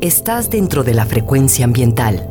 [0.00, 2.28] estás dentro de la frecuencia ambiental.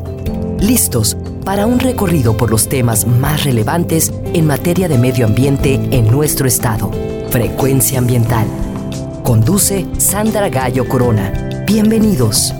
[0.59, 6.09] Listos para un recorrido por los temas más relevantes en materia de medio ambiente en
[6.09, 6.91] nuestro estado.
[7.29, 8.47] Frecuencia ambiental.
[9.23, 11.63] Conduce Sandra Gallo Corona.
[11.65, 12.53] Bienvenidos.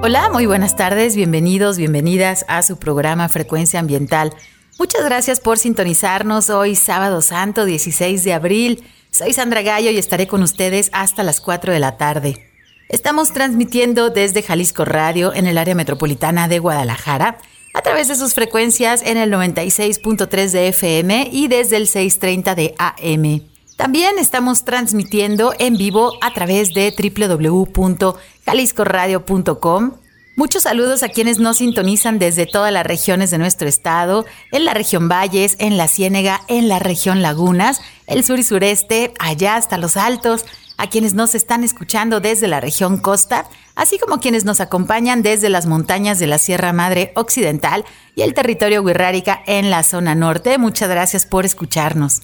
[0.00, 4.32] Hola, muy buenas tardes, bienvenidos, bienvenidas a su programa Frecuencia Ambiental.
[4.78, 8.84] Muchas gracias por sintonizarnos hoy sábado santo 16 de abril.
[9.10, 12.47] Soy Sandra Gallo y estaré con ustedes hasta las 4 de la tarde.
[12.88, 17.36] Estamos transmitiendo desde Jalisco Radio en el área metropolitana de Guadalajara
[17.74, 22.74] a través de sus frecuencias en el 96.3 de FM y desde el 630 de
[22.78, 23.42] AM.
[23.76, 29.92] También estamos transmitiendo en vivo a través de www.jaliscoradio.com.
[30.36, 34.72] Muchos saludos a quienes nos sintonizan desde todas las regiones de nuestro estado, en la
[34.72, 39.76] región Valles, en la Ciénega, en la región Lagunas, el sur y sureste, allá hasta
[39.76, 40.46] los altos,
[40.78, 45.50] a quienes nos están escuchando desde la región costa, así como quienes nos acompañan desde
[45.50, 50.56] las montañas de la Sierra Madre Occidental y el territorio Huirrárica en la zona norte.
[50.56, 52.22] Muchas gracias por escucharnos.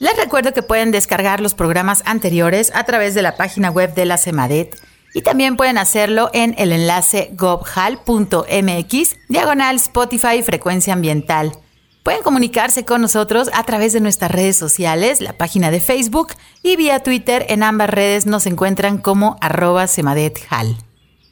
[0.00, 4.06] Les recuerdo que pueden descargar los programas anteriores a través de la página web de
[4.06, 4.74] la CEMADET
[5.14, 11.52] y también pueden hacerlo en el enlace gobhal.mx, diagonal Spotify Frecuencia Ambiental.
[12.02, 16.74] Pueden comunicarse con nosotros a través de nuestras redes sociales, la página de Facebook y
[16.74, 17.46] vía Twitter.
[17.48, 20.76] En ambas redes nos encuentran como arroba semadethal.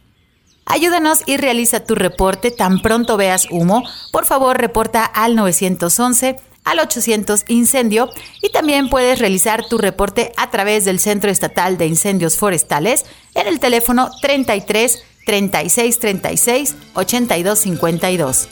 [0.66, 3.84] Ayúdanos y realiza tu reporte tan pronto veas humo.
[4.12, 8.10] Por favor, reporta al 911 al 800 incendio
[8.42, 13.48] y también puedes realizar tu reporte a través del Centro Estatal de Incendios Forestales en
[13.48, 18.50] el teléfono 33 36 36 82 52.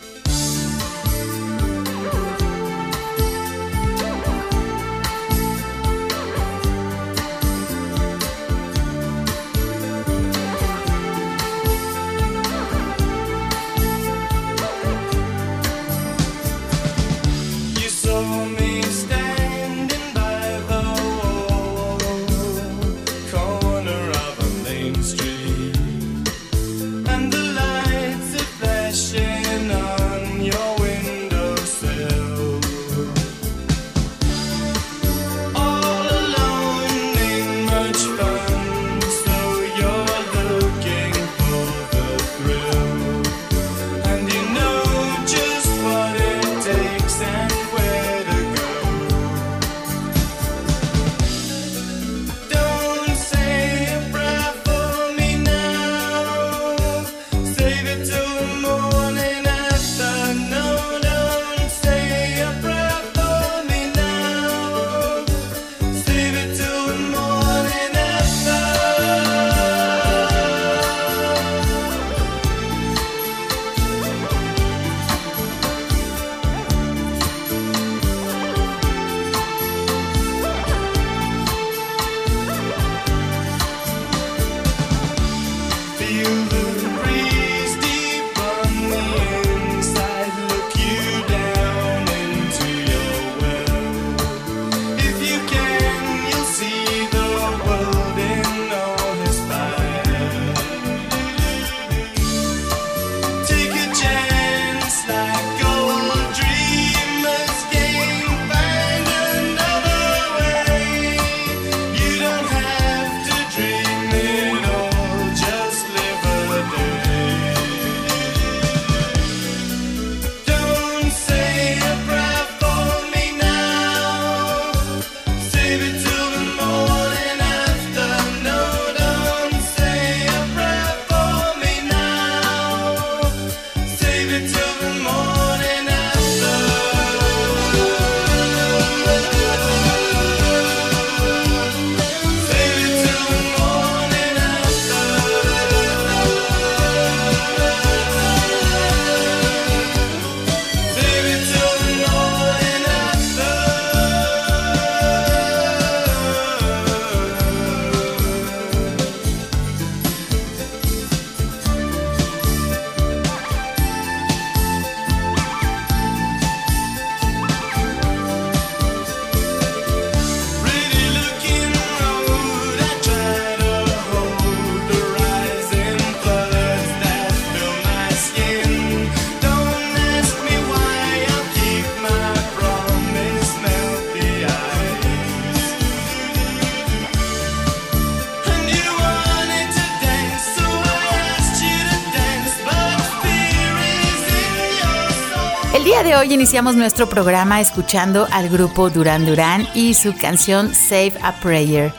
[196.33, 201.94] Iniciamos nuestro programa escuchando al grupo Duran Duran y su canción Save a Prayer.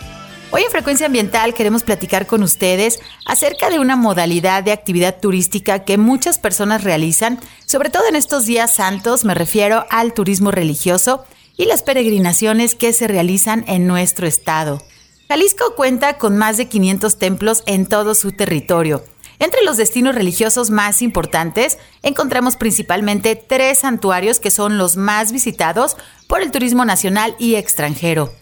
[0.51, 5.85] Hoy en Frecuencia Ambiental queremos platicar con ustedes acerca de una modalidad de actividad turística
[5.85, 11.27] que muchas personas realizan, sobre todo en estos días santos, me refiero al turismo religioso
[11.59, 14.83] y las peregrinaciones que se realizan en nuestro estado.
[15.29, 19.05] Jalisco cuenta con más de 500 templos en todo su territorio.
[19.43, 25.97] Entre los destinos religiosos más importantes encontramos principalmente tres santuarios que son los más visitados
[26.29, 28.33] por el turismo nacional y extranjero.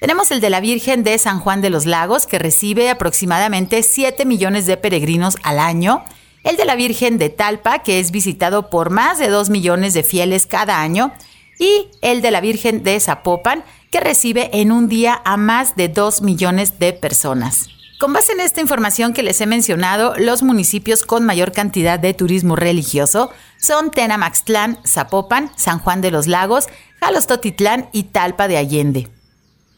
[0.00, 4.24] Tenemos el de la Virgen de San Juan de los Lagos, que recibe aproximadamente 7
[4.24, 6.02] millones de peregrinos al año.
[6.42, 10.02] El de la Virgen de Talpa, que es visitado por más de 2 millones de
[10.02, 11.12] fieles cada año.
[11.60, 13.62] Y el de la Virgen de Zapopan,
[13.92, 17.68] que recibe en un día a más de 2 millones de personas.
[17.98, 22.14] Con base en esta información que les he mencionado, los municipios con mayor cantidad de
[22.14, 26.68] turismo religioso son Tenamaxtlán, Zapopan, San Juan de los Lagos,
[27.00, 29.08] Jalostotitlán y Talpa de Allende.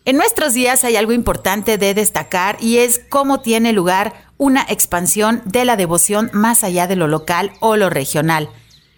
[0.05, 5.41] En nuestros días hay algo importante de destacar y es cómo tiene lugar una expansión
[5.47, 8.51] de la devoción más allá de lo local o lo regional,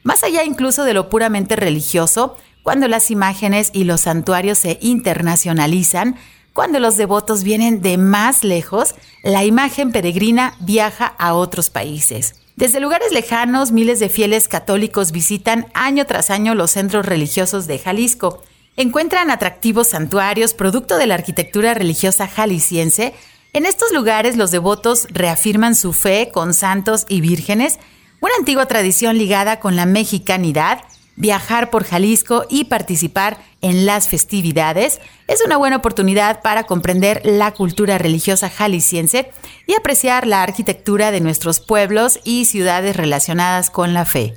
[0.03, 6.17] más allá incluso de lo puramente religioso, cuando las imágenes y los santuarios se internacionalizan,
[6.53, 12.37] cuando los devotos vienen de más lejos, la imagen peregrina viaja a otros países.
[12.57, 17.79] Desde lugares lejanos, miles de fieles católicos visitan año tras año los centros religiosos de
[17.79, 18.43] Jalisco,
[18.77, 23.15] encuentran atractivos santuarios producto de la arquitectura religiosa jalisciense.
[23.55, 27.79] En estos lugares los devotos reafirman su fe con santos y vírgenes,
[28.21, 30.83] una antigua tradición ligada con la mexicanidad,
[31.17, 37.53] viajar por Jalisco y participar en las festividades es una buena oportunidad para comprender la
[37.53, 39.31] cultura religiosa jalisciense
[39.67, 44.35] y apreciar la arquitectura de nuestros pueblos y ciudades relacionadas con la fe.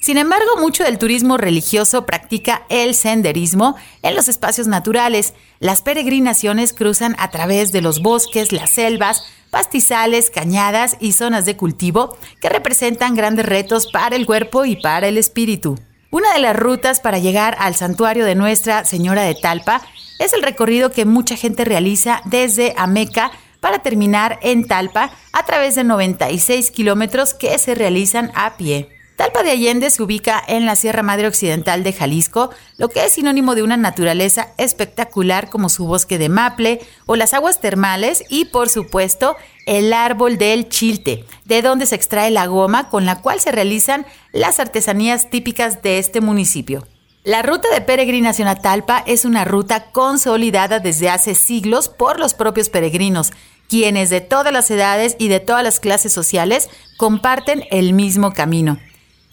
[0.00, 5.34] Sin embargo, mucho del turismo religioso practica el senderismo en los espacios naturales.
[5.58, 11.56] Las peregrinaciones cruzan a través de los bosques, las selvas, pastizales, cañadas y zonas de
[11.56, 15.76] cultivo que representan grandes retos para el cuerpo y para el espíritu.
[16.16, 19.82] Una de las rutas para llegar al santuario de Nuestra Señora de Talpa
[20.18, 23.30] es el recorrido que mucha gente realiza desde Ameca
[23.60, 28.95] para terminar en Talpa a través de 96 kilómetros que se realizan a pie.
[29.16, 33.14] Talpa de Allende se ubica en la Sierra Madre Occidental de Jalisco, lo que es
[33.14, 38.44] sinónimo de una naturaleza espectacular como su bosque de maple o las aguas termales y,
[38.44, 43.40] por supuesto, el árbol del chilte, de donde se extrae la goma con la cual
[43.40, 46.86] se realizan las artesanías típicas de este municipio.
[47.24, 52.34] La ruta de peregrinación a Talpa es una ruta consolidada desde hace siglos por los
[52.34, 53.32] propios peregrinos,
[53.66, 56.68] quienes de todas las edades y de todas las clases sociales
[56.98, 58.78] comparten el mismo camino.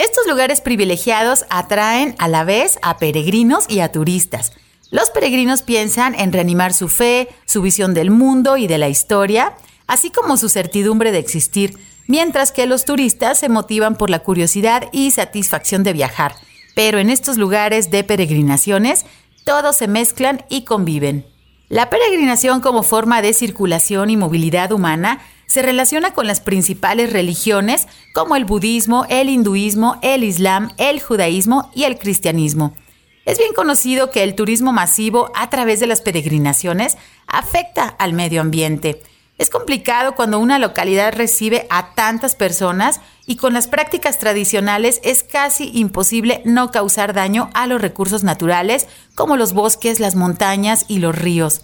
[0.03, 4.51] Estos lugares privilegiados atraen a la vez a peregrinos y a turistas.
[4.91, 9.53] Los peregrinos piensan en reanimar su fe, su visión del mundo y de la historia,
[9.87, 14.89] así como su certidumbre de existir, mientras que los turistas se motivan por la curiosidad
[14.91, 16.35] y satisfacción de viajar.
[16.75, 19.05] Pero en estos lugares de peregrinaciones,
[19.45, 21.25] todos se mezclan y conviven.
[21.69, 25.21] La peregrinación como forma de circulación y movilidad humana
[25.53, 31.69] se relaciona con las principales religiones como el budismo, el hinduismo, el islam, el judaísmo
[31.75, 32.73] y el cristianismo.
[33.23, 38.41] Es bien conocido que el turismo masivo a través de las peregrinaciones afecta al medio
[38.41, 38.99] ambiente.
[39.37, 45.21] Es complicado cuando una localidad recibe a tantas personas y con las prácticas tradicionales es
[45.21, 50.97] casi imposible no causar daño a los recursos naturales como los bosques, las montañas y
[50.97, 51.61] los ríos.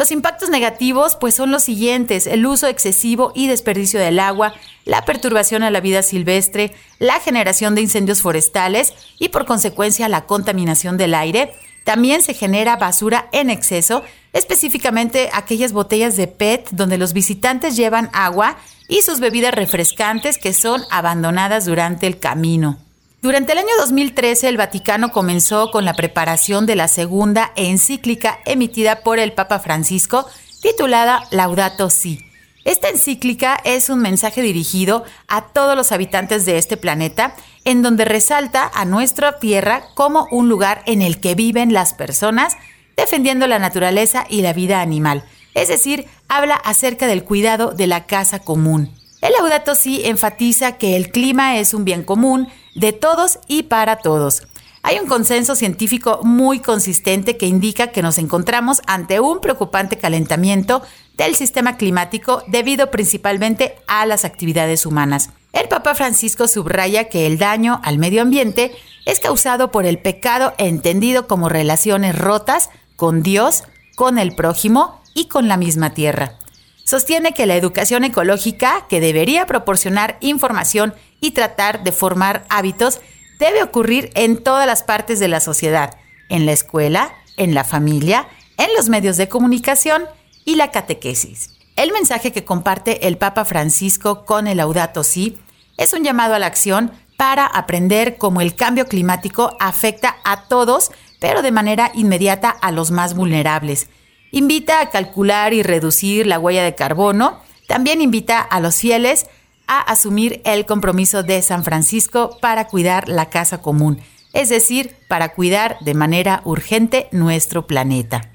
[0.00, 4.54] Los impactos negativos pues son los siguientes, el uso excesivo y desperdicio del agua,
[4.86, 10.24] la perturbación a la vida silvestre, la generación de incendios forestales y por consecuencia la
[10.24, 11.52] contaminación del aire.
[11.84, 14.02] También se genera basura en exceso,
[14.32, 18.56] específicamente aquellas botellas de PET donde los visitantes llevan agua
[18.88, 22.78] y sus bebidas refrescantes que son abandonadas durante el camino.
[23.22, 29.02] Durante el año 2013, el Vaticano comenzó con la preparación de la segunda encíclica emitida
[29.02, 30.26] por el Papa Francisco,
[30.62, 32.24] titulada Laudato Si.
[32.64, 37.34] Esta encíclica es un mensaje dirigido a todos los habitantes de este planeta,
[37.66, 42.56] en donde resalta a nuestra Tierra como un lugar en el que viven las personas,
[42.96, 45.24] defendiendo la naturaleza y la vida animal.
[45.52, 48.98] Es decir, habla acerca del cuidado de la casa común.
[49.20, 53.96] El Laudato Si enfatiza que el clima es un bien común de todos y para
[53.96, 54.44] todos.
[54.82, 60.80] Hay un consenso científico muy consistente que indica que nos encontramos ante un preocupante calentamiento
[61.18, 65.28] del sistema climático debido principalmente a las actividades humanas.
[65.52, 68.72] El Papa Francisco subraya que el daño al medio ambiente
[69.04, 73.64] es causado por el pecado entendido como relaciones rotas con Dios,
[73.96, 76.38] con el prójimo y con la misma tierra.
[76.84, 83.00] Sostiene que la educación ecológica, que debería proporcionar información y tratar de formar hábitos,
[83.38, 85.96] debe ocurrir en todas las partes de la sociedad,
[86.28, 90.04] en la escuela, en la familia, en los medios de comunicación
[90.44, 91.50] y la catequesis.
[91.76, 95.38] El mensaje que comparte el Papa Francisco con el Laudato Si
[95.78, 100.90] es un llamado a la acción para aprender cómo el cambio climático afecta a todos,
[101.18, 103.88] pero de manera inmediata a los más vulnerables.
[104.32, 107.40] Invita a calcular y reducir la huella de carbono.
[107.66, 109.26] También invita a los fieles
[109.66, 114.00] a asumir el compromiso de San Francisco para cuidar la casa común,
[114.32, 118.30] es decir, para cuidar de manera urgente nuestro planeta.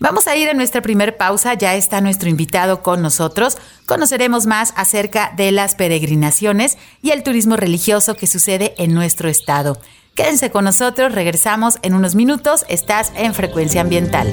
[0.00, 3.58] Vamos a ir a nuestra primer pausa, ya está nuestro invitado con nosotros.
[3.86, 9.78] Conoceremos más acerca de las peregrinaciones y el turismo religioso que sucede en nuestro estado.
[10.14, 14.32] Quédense con nosotros, regresamos en unos minutos, estás en Frecuencia Ambiental.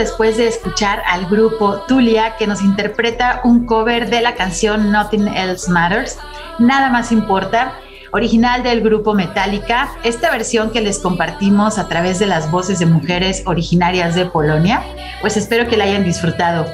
[0.00, 5.28] Después de escuchar al grupo Tulia que nos interpreta un cover de la canción Nothing
[5.28, 6.16] Else Matters,
[6.58, 7.74] Nada más importa,
[8.10, 9.90] original del grupo Metallica.
[10.02, 14.82] Esta versión que les compartimos a través de las voces de mujeres originarias de Polonia,
[15.20, 16.66] pues espero que la hayan disfrutado.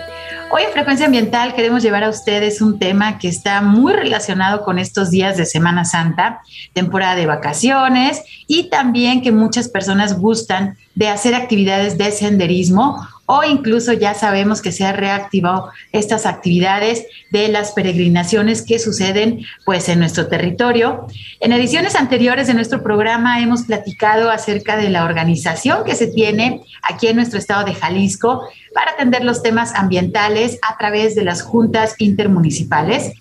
[0.51, 4.79] Hoy en Frecuencia Ambiental queremos llevar a ustedes un tema que está muy relacionado con
[4.79, 6.43] estos días de Semana Santa,
[6.73, 13.43] temporada de vacaciones y también que muchas personas gustan de hacer actividades de senderismo o
[13.45, 19.89] incluso ya sabemos que se ha reactivado estas actividades de las peregrinaciones que suceden pues
[19.89, 21.07] en nuestro territorio.
[21.41, 26.63] En ediciones anteriores de nuestro programa hemos platicado acerca de la organización que se tiene
[26.83, 31.43] aquí en nuestro estado de Jalisco para atender los temas ambientales a través de las
[31.43, 33.13] juntas intermunicipales.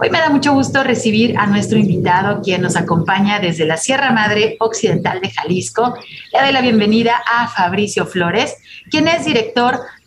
[0.00, 4.12] Hoy me da mucho gusto recibir a nuestro invitado, quien nos acompaña desde la Sierra
[4.12, 5.94] Madre Occidental de Jalisco.
[6.32, 8.56] Le doy la bienvenida a Fabricio Flores,
[8.90, 9.53] quien es director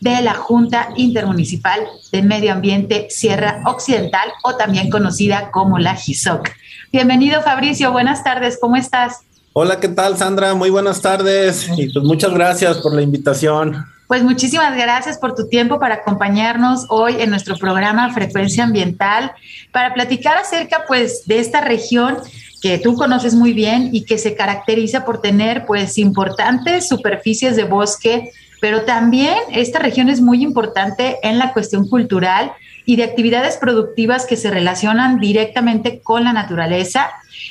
[0.02, 1.80] de la Junta Intermunicipal
[2.12, 6.50] de Medio Ambiente Sierra Occidental o también conocida como la GISOC.
[6.92, 9.22] Bienvenido Fabricio, buenas tardes, ¿cómo estás?
[9.54, 10.54] Hola, ¿qué tal Sandra?
[10.54, 13.86] Muy buenas tardes y pues muchas gracias por la invitación.
[14.08, 19.32] Pues muchísimas gracias por tu tiempo para acompañarnos hoy en nuestro programa Frecuencia Ambiental
[19.72, 22.18] para platicar acerca pues de esta región
[22.62, 27.64] que tú conoces muy bien y que se caracteriza por tener pues importantes superficies de
[27.64, 32.52] bosque, pero también esta región es muy importante en la cuestión cultural
[32.86, 37.10] y de actividades productivas que se relacionan directamente con la naturaleza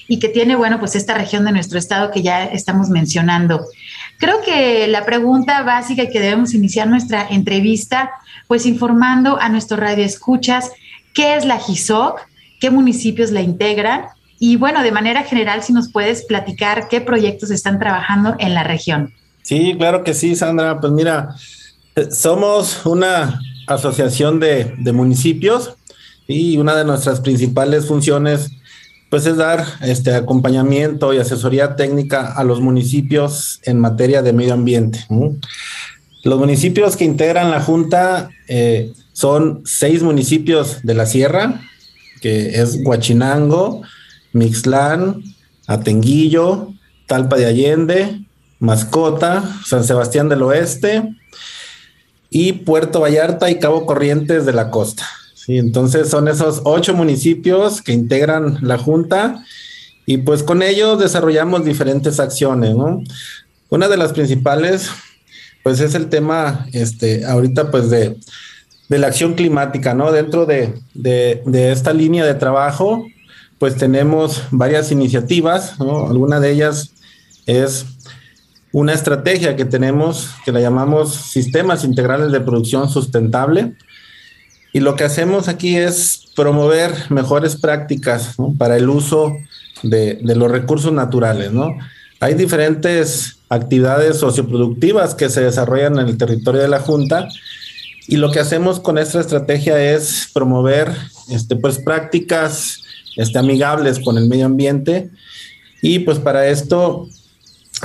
[0.09, 3.66] y que tiene, bueno, pues esta región de nuestro estado que ya estamos mencionando.
[4.19, 8.11] Creo que la pregunta básica que debemos iniciar nuestra entrevista,
[8.49, 10.71] pues informando a nuestro radio escuchas
[11.12, 12.21] qué es la GISOC,
[12.61, 14.07] qué municipios la integran
[14.38, 18.64] y bueno, de manera general, si nos puedes platicar qué proyectos están trabajando en la
[18.64, 19.12] región.
[19.46, 20.80] Sí, claro que sí, Sandra.
[20.80, 21.37] Pues mira,
[21.94, 25.74] eh, somos una asociación de, municipios
[26.26, 28.50] y una de nuestras principales funciones
[29.09, 34.52] pues es dar este acompañamiento y asesoría técnica a los municipios en materia de medio
[34.52, 35.06] ambiente.
[36.24, 41.61] Los municipios que integran la Junta eh, son seis municipios de la Sierra,
[42.20, 43.82] que es Huachinango,
[44.32, 45.22] Mixlán,
[45.68, 46.72] Atenguillo,
[47.06, 48.25] Talpa de Allende,
[48.59, 51.14] Mascota, San Sebastián del Oeste
[52.31, 55.07] y Puerto Vallarta y Cabo Corrientes de la Costa.
[55.35, 59.45] Sí, entonces son esos ocho municipios que integran la Junta
[60.07, 63.03] y pues con ellos desarrollamos diferentes acciones, ¿no?
[63.69, 64.88] Una de las principales,
[65.64, 68.16] pues es el tema, este, ahorita pues de,
[68.88, 70.12] la acción climática, ¿no?
[70.12, 73.05] Dentro de, de, esta línea de trabajo,
[73.59, 76.09] pues tenemos varias iniciativas, ¿no?
[76.09, 76.92] Alguna de ellas
[77.47, 77.85] es
[78.76, 83.72] una estrategia que tenemos que la llamamos Sistemas Integrales de Producción Sustentable,
[84.74, 89.34] y lo que hacemos aquí es promover mejores prácticas para el uso
[89.82, 91.52] de, los recursos naturales.
[91.52, 91.70] ¿no?
[92.20, 97.30] Hay diferentes actividades socioproductivas que se desarrollan en el territorio de la Junta
[98.08, 100.92] y lo que hacemos con esta estrategia es promover
[101.30, 102.82] este, pues, prácticas
[103.16, 105.08] este, amigables con el medio ambiente
[105.80, 107.08] y pues para esto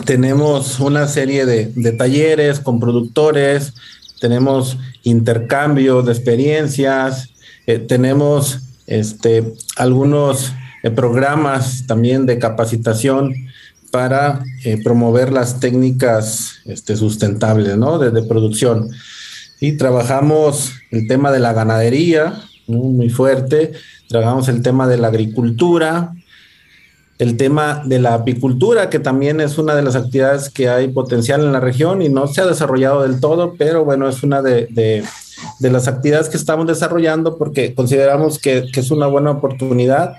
[0.06, 3.74] tenemos una serie de, talleres con productores,
[4.20, 7.30] tenemos intercambio de experiencias,
[7.68, 13.34] eh, tenemos este, algunos eh, programas también de capacitación
[13.92, 18.00] para eh, promover las técnicas este, sustentables ¿no?
[18.00, 18.90] de, producción.
[19.60, 23.74] Y trabajamos el tema de la ganadería, muy fuerte,
[24.08, 26.14] trabajamos el tema de la agricultura,
[27.22, 31.42] el tema de la apicultura, que también es una de las actividades que hay potencial
[31.42, 35.04] en la región y no se ha desarrollado del todo, pero bueno, es una de,
[35.60, 40.16] las actividades que estamos desarrollando porque consideramos que, es una buena oportunidad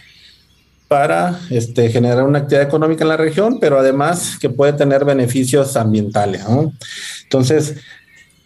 [0.87, 5.77] para este, generar una actividad económica en la región, pero además que puede tener beneficios
[5.77, 6.45] ambientales.
[7.25, 7.79] Entonces,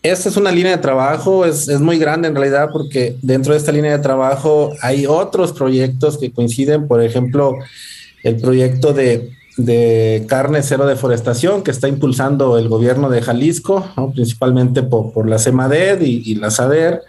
[0.03, 3.59] esta es una línea de trabajo, es, es, muy grande en realidad porque dentro de
[3.59, 7.53] esta línea de trabajo hay otros proyectos que coinciden, por ejemplo,
[8.27, 9.33] el proyecto de,
[10.29, 16.35] carne cero deforestación que está impulsando el gobierno de Jalisco, principalmente por, la CEMADED y,
[16.35, 17.03] la SADER.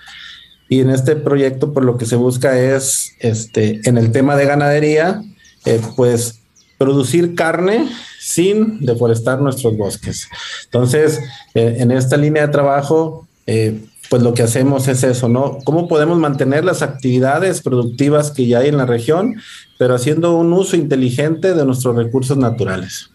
[0.69, 4.45] Y en este proyecto, por lo que se busca es, este, en el tema de
[4.45, 5.21] ganadería,
[5.65, 6.39] eh, pues
[6.77, 10.29] producir carne sin deforestar nuestros bosques.
[10.65, 11.19] Entonces,
[11.55, 15.59] eh, en esta línea de trabajo, eh, pues lo que hacemos es eso, ¿no?
[15.63, 19.35] ¿Cómo podemos mantener las actividades productivas que ya hay en la región,
[19.77, 23.09] pero haciendo un uso inteligente de nuestros recursos naturales?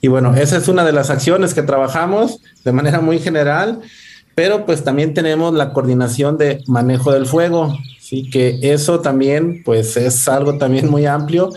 [0.00, 3.80] Y bueno, esa es una de las acciones que trabajamos de manera muy general,
[4.34, 9.96] pero pues también tenemos la coordinación de manejo del fuego, sí, que eso también pues
[9.96, 11.50] es algo también muy amplio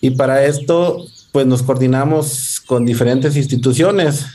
[0.00, 4.26] y para esto pues nos coordinamos con diferentes instituciones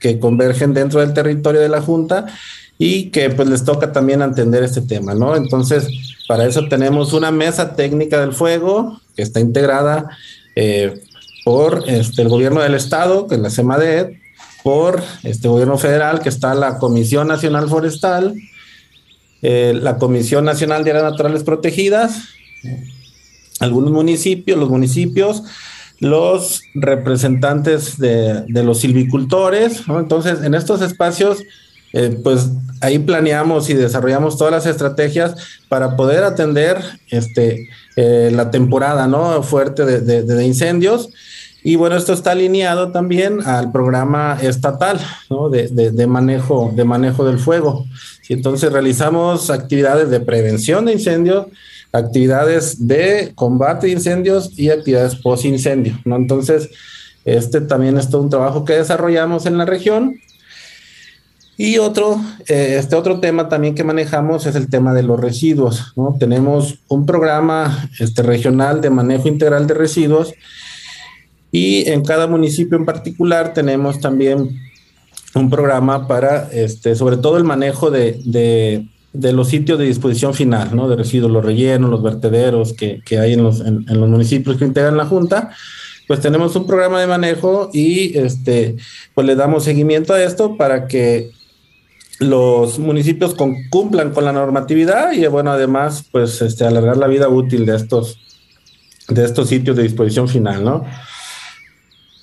[0.00, 2.26] que convergen dentro del territorio de la Junta
[2.84, 5.36] y que pues les toca también entender este tema, ¿no?
[5.36, 5.86] Entonces,
[6.26, 10.08] para eso tenemos una mesa técnica del fuego que está integrada
[10.56, 11.00] eh,
[11.44, 14.18] por este, el gobierno del estado, que es la CEMADET,
[14.64, 18.34] por este gobierno federal, que está la Comisión Nacional Forestal,
[19.42, 22.30] eh, la Comisión Nacional de Áreas Naturales Protegidas,
[23.60, 25.44] algunos municipios, los municipios,
[26.00, 30.00] los representantes de, de los silvicultores, ¿no?
[30.00, 31.44] Entonces, en estos espacios
[31.92, 32.50] eh, pues
[32.82, 35.34] ahí planeamos y desarrollamos todas las estrategias
[35.68, 36.78] para poder atender
[37.10, 39.42] este, eh, la temporada ¿no?
[39.42, 41.10] fuerte de, incendios.
[41.62, 44.98] Y bueno, esto está alineado también al programa estatal
[45.30, 45.48] ¿no?
[45.48, 47.86] de, manejo, de manejo del fuego.
[48.28, 51.46] Y entonces realizamos actividades de prevención de incendios,
[51.92, 56.00] actividades de combate de incendios y actividades post incendio.
[56.04, 56.16] ¿no?
[56.16, 56.68] Entonces,
[57.24, 60.16] este también es todo un trabajo que desarrollamos en la región
[61.56, 65.92] y otro, eh, este otro tema también que manejamos es el tema de los residuos.
[65.96, 66.16] ¿no?
[66.18, 70.32] Tenemos un programa este, regional de manejo integral de residuos
[71.50, 74.58] y en cada municipio en particular tenemos también
[75.34, 80.74] un programa para, este, sobre todo el manejo de, de, los sitios de disposición final,
[80.74, 80.88] ¿no?
[80.88, 84.64] de residuos, los rellenos, los vertederos que, que hay en los, en los municipios que
[84.64, 85.50] integran la Junta
[86.06, 88.76] pues tenemos un programa de manejo y este,
[89.14, 91.30] pues le damos seguimiento a esto para que
[92.22, 93.34] los municipios
[93.70, 98.18] cumplan con la normatividad y bueno, además, pues este, alargar la vida útil de estos,
[99.08, 100.84] de estos sitios de disposición final, ¿no?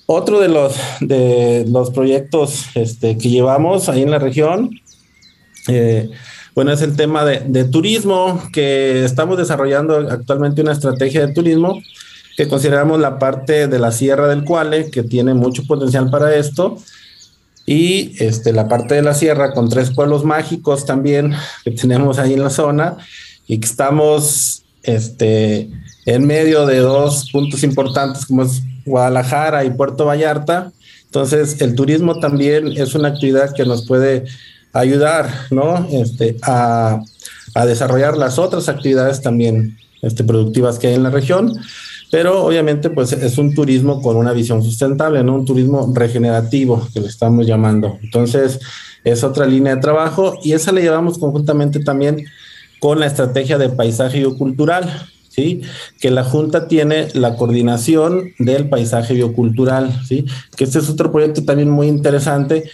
[0.06, 4.70] Otro de los, de los proyectos este, que llevamos ahí en la región,
[5.68, 6.10] eh,
[6.54, 11.80] bueno, es el tema de, de, turismo, que estamos desarrollando actualmente una estrategia de turismo
[12.36, 16.78] que consideramos la parte de la Sierra del Cuale, que tiene mucho potencial para esto,
[17.66, 22.34] y este, la parte de la sierra con tres pueblos mágicos también que tenemos ahí
[22.34, 22.96] en la zona
[23.46, 25.70] y que estamos este,
[26.06, 30.72] en medio de dos puntos importantes como es Guadalajara y Puerto Vallarta.
[31.04, 34.24] Entonces, el turismo también es una actividad que nos puede
[34.72, 35.86] ayudar, ¿no?
[35.90, 37.00] Este, a,
[37.54, 41.52] a desarrollar las otras actividades también este, productivas que hay en la región
[42.10, 45.36] pero obviamente pues es un turismo con una visión sustentable, ¿no?
[45.36, 47.98] Un turismo regenerativo que le estamos llamando.
[48.02, 48.58] Entonces
[49.04, 52.24] es otra línea de trabajo y esa le llevamos conjuntamente también
[52.80, 55.62] con la estrategia de paisaje biocultural, ¿sí?
[56.00, 60.24] Que la Junta tiene la coordinación del paisaje biocultural, ¿sí?
[60.56, 62.70] Que este es otro proyecto también muy interesante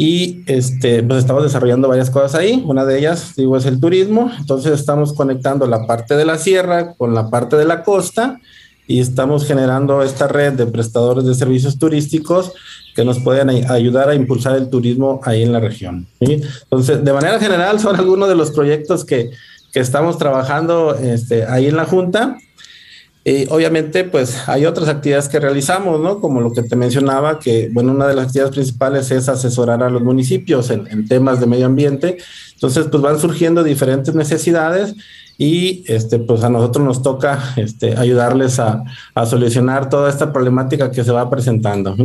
[0.00, 2.62] y este, pues estamos desarrollando varias cosas ahí.
[2.64, 4.30] Una de ellas, digo, es el turismo.
[4.38, 8.38] Entonces estamos conectando la parte de la sierra con la parte de la costa
[8.86, 12.52] y estamos generando esta red de prestadores de servicios turísticos
[12.94, 16.06] que nos pueden ayudar a impulsar el turismo ahí en la región.
[16.20, 19.32] Entonces, de manera general, son algunos de los proyectos que,
[19.72, 22.38] que estamos trabajando este, ahí en la Junta
[23.28, 26.18] y obviamente, pues hay otras actividades que realizamos, ¿no?
[26.18, 29.90] Como lo que te mencionaba, que, bueno, una de las actividades principales es asesorar a
[29.90, 32.16] los municipios en, temas de medio ambiente.
[32.54, 34.94] Entonces, pues van surgiendo diferentes necesidades
[35.36, 38.82] y, este, pues a nosotros nos toca este, ayudarles a,
[39.14, 41.96] a solucionar toda esta problemática que se va presentando.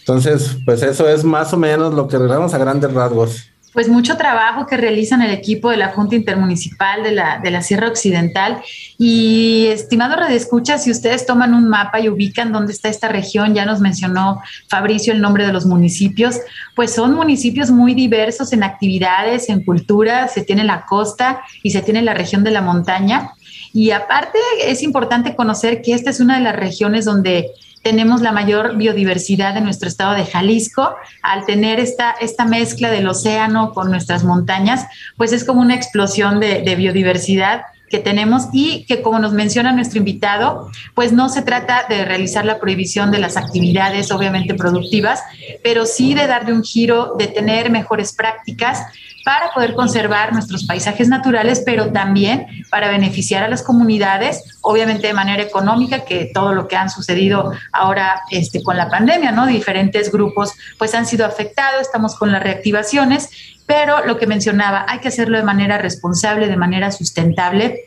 [0.00, 4.16] Entonces, pues eso es más o menos lo que realizamos a grandes rasgos pues mucho
[4.16, 8.62] trabajo que realizan el equipo de la Junta Intermunicipal de la, de la Sierra Occidental.
[8.98, 13.64] Y estimado Redescucha, si ustedes toman un mapa y ubican dónde está esta región, ya
[13.64, 16.36] nos mencionó Fabricio el nombre de los municipios,
[16.74, 21.82] pues son municipios muy diversos en actividades, en cultura, se tiene la costa y se
[21.82, 23.32] tiene la región de la montaña.
[23.72, 27.50] Y aparte es importante conocer que esta es una de las regiones donde
[27.82, 30.94] tenemos la mayor biodiversidad en nuestro estado de Jalisco.
[31.22, 34.86] Al tener esta, esta mezcla del océano con nuestras montañas,
[35.16, 39.72] pues es como una explosión de, de biodiversidad que tenemos y que como nos menciona
[39.72, 45.22] nuestro invitado, pues no se trata de realizar la prohibición de las actividades obviamente productivas,
[45.62, 48.82] pero sí de darle un giro, de tener mejores prácticas
[49.28, 55.12] para poder conservar nuestros paisajes naturales, pero también para beneficiar a las comunidades, obviamente de
[55.12, 59.46] manera económica, que todo lo que han sucedido ahora este, con la pandemia, ¿no?
[59.46, 63.28] Diferentes grupos pues han sido afectados, estamos con las reactivaciones
[63.66, 67.84] pero lo que mencionaba, hay que hacerlo de manera responsable, de manera sustentable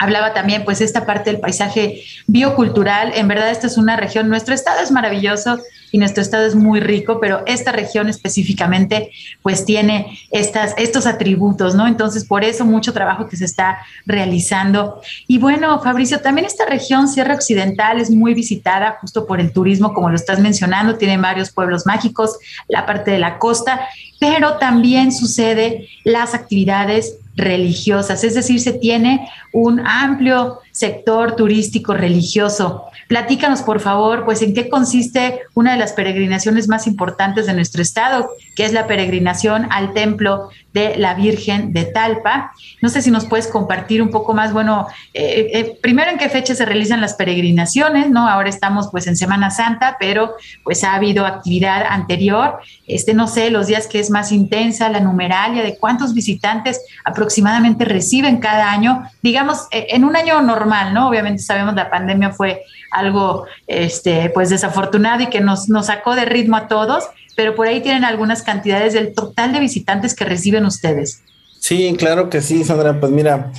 [0.00, 3.12] hablaba también pues esta parte del paisaje biocultural.
[3.14, 5.60] En verdad esta es una región, nuestro estado es maravilloso
[5.92, 11.74] y nuestro estado es muy rico, pero esta región específicamente pues tiene estas, estos atributos,
[11.74, 11.86] ¿no?
[11.86, 15.00] Entonces por eso mucho trabajo que se está realizando.
[15.28, 19.92] Y bueno, Fabricio, también esta región Sierra Occidental es muy visitada justo por el turismo,
[19.92, 23.80] como lo estás mencionando, tiene varios pueblos mágicos, la parte de la costa,
[24.18, 32.86] pero también sucede las actividades religiosas, es decir, se tiene un amplio sector turístico religioso.
[33.06, 37.82] Platícanos, por favor, pues en qué consiste una de las peregrinaciones más importantes de nuestro
[37.82, 42.52] estado, que es la peregrinación al templo de la Virgen de Talpa.
[42.80, 46.28] No sé si nos puedes compartir un poco más, bueno, eh, eh, primero en qué
[46.30, 48.28] fecha se realizan las peregrinaciones, ¿no?
[48.28, 53.50] Ahora estamos pues en Semana Santa, pero pues ha habido actividad anterior, este, no sé,
[53.50, 59.02] los días que es más intensa, la numeralia de cuántos visitantes aproximadamente reciben cada año,
[59.22, 60.71] digamos, eh, en un año normal,
[61.08, 66.24] Obviamente sabemos la pandemia fue algo, este, pues desafortunado y que nos, nos sacó de
[66.24, 67.04] ritmo a todos,
[67.36, 71.22] pero por ahí tienen algunas cantidades del total de visitantes que reciben ustedes.
[71.60, 72.98] Sí, claro que sí, Sandra.
[72.98, 73.52] Pues mira,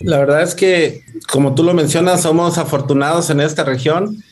[0.00, 4.22] la verdad es que, como tú lo mencionas, somos afortunados en esta región.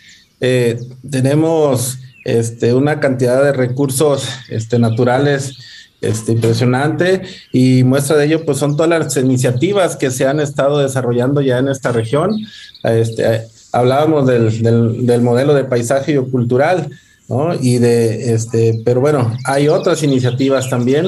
[0.41, 5.57] Eh, tenemos este, una cantidad de recursos este, naturales
[6.03, 10.79] este, impresionante y muestra de ello pues son todas las iniciativas que se han estado
[10.79, 12.37] desarrollando ya en esta región.
[12.85, 16.91] Este, hablábamos del, del, del modelo de paisaje cultural
[17.29, 17.55] ¿no?
[17.55, 21.07] Y de, este, pero bueno, hay otras iniciativas también,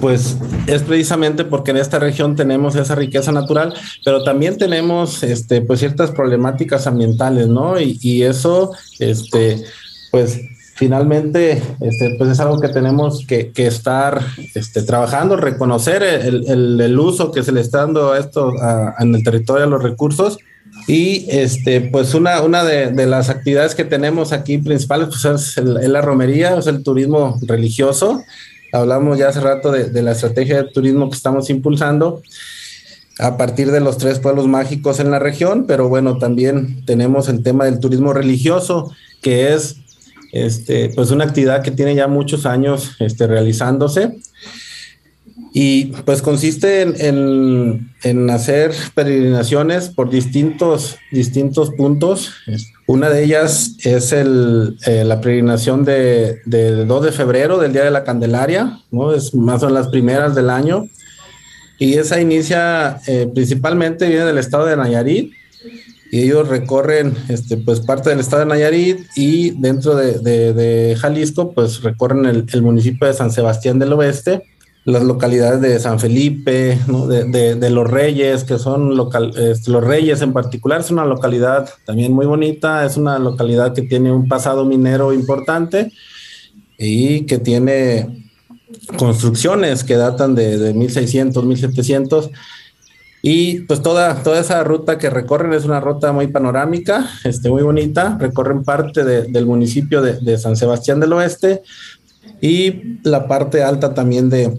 [0.00, 3.74] pues es precisamente porque en esta región tenemos esa riqueza natural,
[4.04, 7.80] pero también tenemos, este, pues ciertas problemáticas ambientales, ¿no?
[7.80, 9.64] Y, y eso, este,
[10.10, 10.40] pues
[10.78, 16.98] finalmente, este, pues es algo que tenemos que, que estar este, trabajando, reconocer el, el,
[17.00, 18.52] uso que se le está dando a esto
[19.00, 20.38] en el territorio a los recursos
[20.86, 25.58] y este, pues una, una de, de, las actividades que tenemos aquí principales pues es,
[25.58, 28.22] el, la romería, es el turismo religioso.
[28.72, 32.22] Hablamos ya hace rato de, de, la estrategia de turismo que estamos impulsando
[33.18, 37.42] a partir de los tres pueblos mágicos en la región, pero bueno, también tenemos el
[37.42, 39.80] tema del turismo religioso, que es
[40.32, 44.16] este, pues una actividad que tiene ya muchos años este, realizándose
[45.52, 52.32] y pues consiste en, en, hacer peregrinaciones por distintos, distintos puntos.
[52.86, 57.84] Una de ellas es el, eh, la peregrinación del de 2 de febrero, del Día
[57.84, 59.14] de la Candelaria, ¿no?
[59.14, 60.86] Es más o las primeras del año.
[61.78, 65.32] Y esa inicia eh, principalmente, viene del estado de Nayarit,
[66.10, 70.96] y ellos recorren este, pues parte del estado de Nayarit y dentro de, de, de
[70.96, 74.44] Jalisco, pues recorren el, el municipio de San Sebastián del Oeste
[74.88, 77.06] las localidades de San Felipe, ¿no?
[77.06, 77.24] de,
[77.56, 82.14] de, los Reyes, que son local, este, los Reyes en particular, es una localidad también
[82.14, 85.92] muy bonita, es una localidad que tiene un pasado minero importante
[86.78, 88.24] y que tiene
[88.96, 92.30] construcciones que datan de, de 1600, 1700.
[93.20, 97.62] Y pues toda, toda esa ruta que recorren es una ruta muy panorámica, este, muy
[97.62, 98.16] bonita.
[98.20, 101.62] Recorren parte de, del municipio de, de, San Sebastián del Oeste
[102.40, 104.56] y la parte alta también de,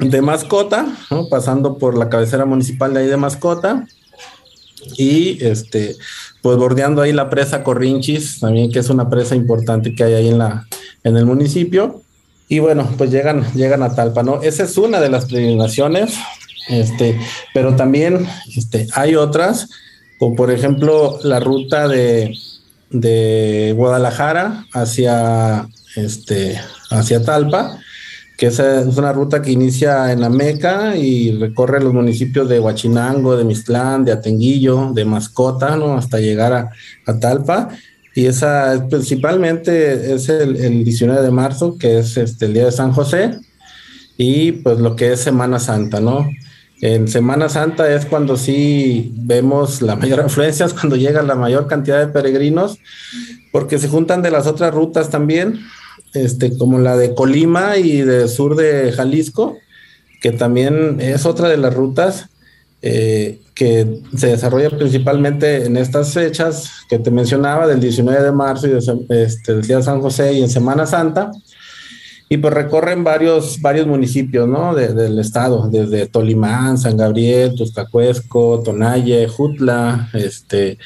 [0.00, 0.86] de mascota,
[1.30, 3.86] pasando por la cabecera municipal de ahí de mascota
[4.96, 5.96] y este
[6.42, 10.28] pues bordeando ahí la presa Corrinchis, también que es una presa importante que hay ahí
[10.28, 10.66] en la
[11.02, 12.02] en el municipio.
[12.48, 14.42] Y bueno, pues llegan llegan a Talpa, ¿no?
[14.42, 16.14] Esa es una de las peregrinaciones.
[16.68, 17.18] Este,
[17.54, 18.26] pero también
[18.56, 19.68] este hay otras,
[20.18, 22.34] como por ejemplo la ruta de
[22.90, 27.78] de Guadalajara hacia este hacia Talpa,
[28.36, 32.60] que esa es una ruta que inicia en la Meca y recorre los municipios de
[32.60, 35.96] Huachinango, de Mistlán, de Atenguillo, de Mascota, ¿no?
[35.96, 36.70] Hasta llegar a,
[37.06, 37.68] a Talpa.
[38.14, 42.72] Y esa principalmente es el, el, 19 de marzo, que es este, el día de
[42.72, 43.38] San José,
[44.16, 46.26] y pues lo que es Semana Santa, ¿no?
[46.80, 51.66] En Semana Santa es cuando sí vemos la mayor afluencia, es cuando llega la mayor
[51.66, 52.78] cantidad de peregrinos,
[53.52, 55.60] porque se juntan de las otras rutas también,
[56.12, 59.56] este, como la de Colima y del sur de Jalisco,
[60.20, 62.28] que también es otra de las rutas
[62.82, 68.68] eh, que se desarrolla principalmente en estas fechas que te mencionaba, del 19 de marzo
[68.68, 68.72] y
[69.14, 71.30] este, del día de San José y en Semana Santa.
[72.28, 74.74] Y pues recorren varios, varios municipios, ¿no?
[74.74, 80.78] del estado, desde Tolimán, San Gabriel, Tuscacuesco, Tonaye, Jutla, este,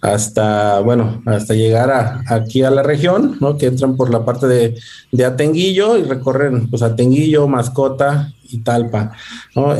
[0.00, 3.56] hasta, bueno, hasta llegar a, aquí a la región, ¿no?
[3.56, 4.76] Que entran por la parte de,
[5.10, 9.12] de Atenguillo y recorren, pues, Atenguillo, Mascota y Talpa.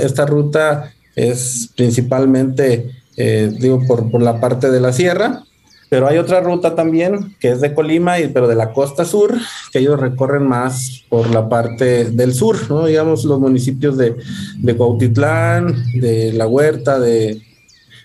[0.02, 5.44] Esta ruta es principalmente, eh, digo, por, por la parte de la sierra,
[5.88, 9.34] pero hay otra ruta también que es de Colima, y, pero de la costa sur,
[9.72, 12.86] que ellos recorren más por la parte del sur, ¿no?
[12.86, 14.14] Digamos, los municipios de,
[14.58, 17.40] de Cuautitlán, de La Huerta, de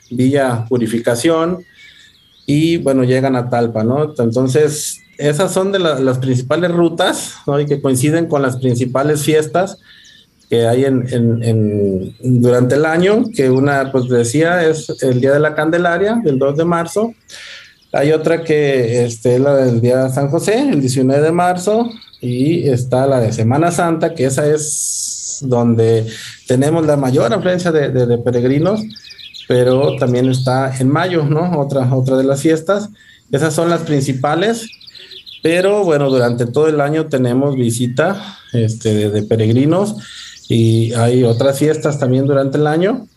[0.10, 1.64] Villa Purificación,
[2.46, 4.14] y bueno, llegan a Talpa, ¿no?
[4.18, 7.60] Entonces, esas son de las principales rutas, ¿no?
[7.60, 9.78] Y que coinciden con las principales fiestas
[10.50, 15.40] que hay en, en, durante el año, que una, pues decía, es el Día de
[15.40, 17.14] la Candelaria, el 2 de marzo,
[17.94, 21.90] hay otra que este, es la del Día de San José, el 19 de marzo,
[22.22, 26.08] y está la de Semana Santa, que esa es donde
[26.48, 28.82] tenemos la mayor afluencia de, peregrinos,
[29.48, 31.60] pero también está en mayo, ¿no?
[31.60, 32.90] Otra, otra de las fiestas.
[33.32, 34.68] Esas son las principales,
[35.44, 39.96] pero bueno, durante todo el año tenemos visita este, de peregrinos
[40.50, 43.08] y hay otras fiestas también durante el año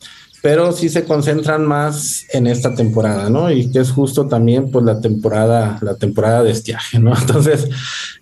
[0.46, 3.50] pero sí se concentran más en esta temporada, ¿no?
[3.50, 7.12] Y que es justo también pues la temporada, la temporada de estiaje, ¿no?
[7.20, 7.68] Entonces,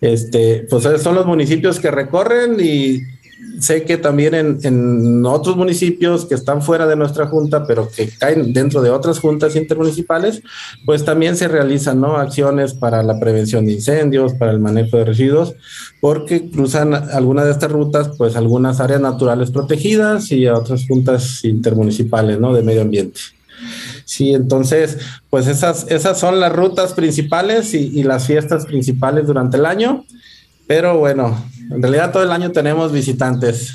[0.01, 3.03] este, pues son los municipios que recorren y
[3.61, 8.53] sé que también en, otros municipios que están fuera de nuestra junta, pero que caen
[8.53, 10.43] dentro de otras juntas intermunicipales,
[10.85, 12.17] pues también se realizan ¿no?
[12.17, 15.55] acciones para la prevención de incendios, para el manejo de residuos,
[16.01, 22.38] porque cruzan algunas de estas rutas, pues algunas áreas naturales protegidas y otras juntas intermunicipales
[22.38, 22.53] ¿no?
[22.55, 23.21] de medio ambiente.
[24.05, 24.99] Sí, entonces,
[25.31, 30.05] pues esas, esas son las rutas principales y, y las fiestas principales durante el año.
[30.67, 31.37] Pero bueno,
[31.70, 33.74] en realidad todo el año tenemos visitantes.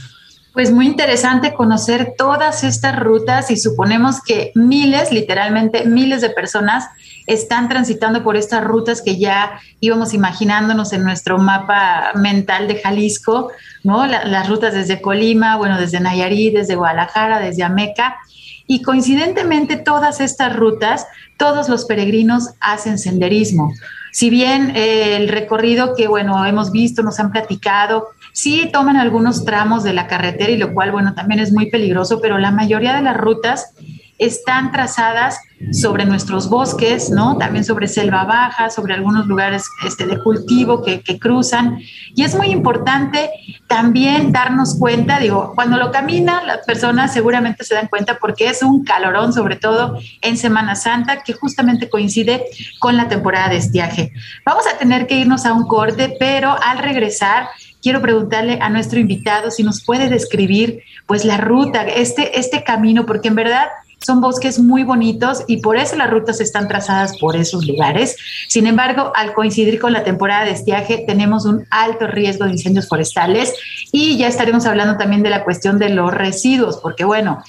[0.53, 6.85] Pues muy interesante conocer todas estas rutas y suponemos que miles, literalmente miles de personas
[7.27, 13.51] están transitando por estas rutas que ya íbamos imaginándonos en nuestro mapa mental de Jalisco,
[13.83, 14.07] ¿no?
[14.07, 18.17] las rutas desde Colima, bueno, desde Nayarit, desde Guadalajara, desde Ameca.
[18.65, 21.05] Y coincidentemente todas estas rutas,
[21.37, 23.71] todos los peregrinos hacen senderismo.
[24.11, 29.45] Si bien eh, el recorrido que, bueno, hemos visto, nos han platicado, sí toman algunos
[29.45, 32.95] tramos de la carretera y lo cual, bueno, también es muy peligroso, pero la mayoría
[32.95, 33.73] de las rutas
[34.19, 35.39] están trazadas
[35.71, 37.37] sobre nuestros bosques, ¿no?
[37.37, 41.79] También sobre selva baja, sobre algunos lugares este, de cultivo que, cruzan.
[42.15, 43.29] Y es muy importante
[43.67, 48.61] también darnos cuenta, digo, cuando lo caminan las personas seguramente se dan cuenta porque es
[48.61, 52.45] un calorón, sobre todo en Semana Santa, que justamente coincide
[52.79, 54.11] con la temporada de estiaje.
[54.45, 57.49] Vamos a tener que irnos a un corte, pero al regresar
[57.81, 63.05] quiero preguntarle a nuestro invitado si nos puede describir pues la ruta, este, este camino,
[63.05, 63.67] porque en verdad
[64.01, 68.15] son bosques muy bonitos y por eso las rutas están trazadas por esos lugares.
[68.47, 72.87] Sin embargo, al coincidir con la temporada de estiaje, tenemos un alto riesgo de incendios
[72.87, 73.53] forestales
[73.91, 77.43] y ya estaremos hablando también de la cuestión de los residuos, porque bueno,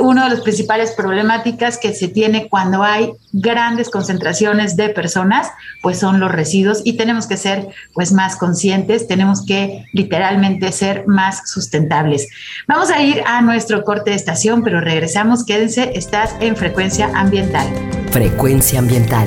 [0.00, 5.48] una de las principales problemáticas que se tiene cuando hay grandes concentraciones de personas,
[5.82, 11.06] pues son los residuos y tenemos que ser pues más conscientes, tenemos que literalmente ser
[11.06, 12.28] más sustentables.
[12.66, 17.66] Vamos a ir a nuestro corte de estación, pero regresamos, quédense, estás en frecuencia ambiental.
[18.10, 19.26] Frecuencia ambiental.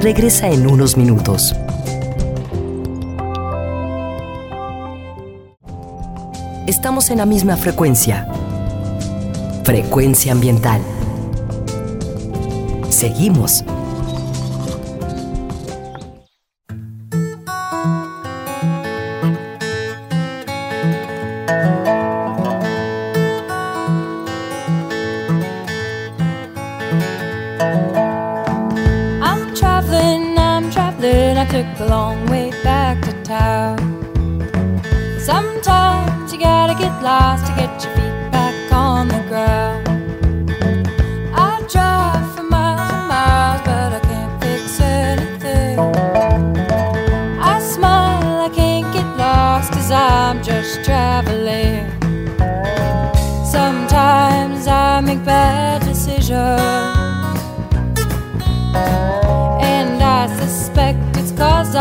[0.00, 1.54] Regresa en unos minutos.
[6.66, 8.26] Estamos en la misma frecuencia
[9.64, 10.80] Frecuencia ambiental.
[12.90, 13.64] Seguimos.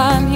[0.03, 0.31] I'm.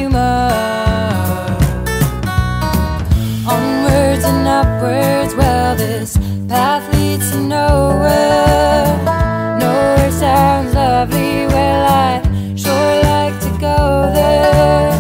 [3.48, 8.86] Onwards and upwards, well, this path leads to nowhere.
[9.60, 12.22] Nowhere sounds lovely, well, I
[12.56, 14.92] sure like to go there.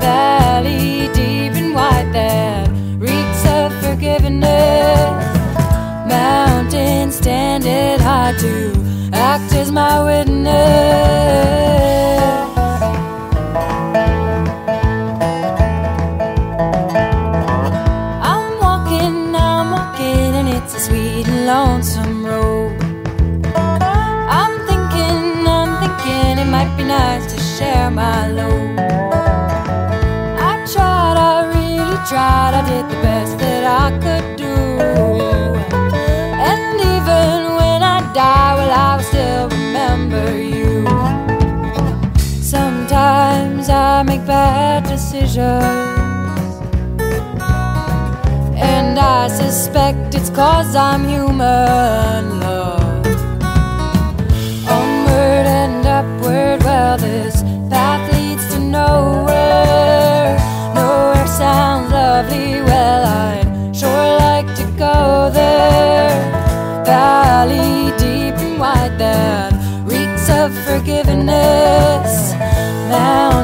[0.00, 5.26] Valley deep and wide that reeks of forgiveness.
[6.08, 8.72] Mountains standing high to
[9.12, 11.79] act as my witness.
[32.10, 34.56] Tried, I did the best that I could do.
[36.50, 40.88] And even when I die, well, I will still remember you.
[42.42, 45.44] Sometimes I make bad decisions.
[48.58, 52.29] And I suspect it's cause I'm human,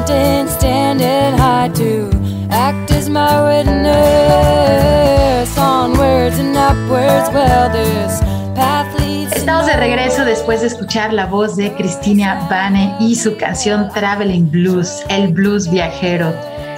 [0.06, 2.08] Mountain standing high to
[2.50, 3.98] act as my witness.
[5.58, 8.20] Onwards and upwards, well, this
[8.54, 8.86] path
[9.34, 14.48] Estamos de regreso después de escuchar la voz de Cristina Bane y su canción Traveling
[14.48, 16.32] Blues, el blues viajero.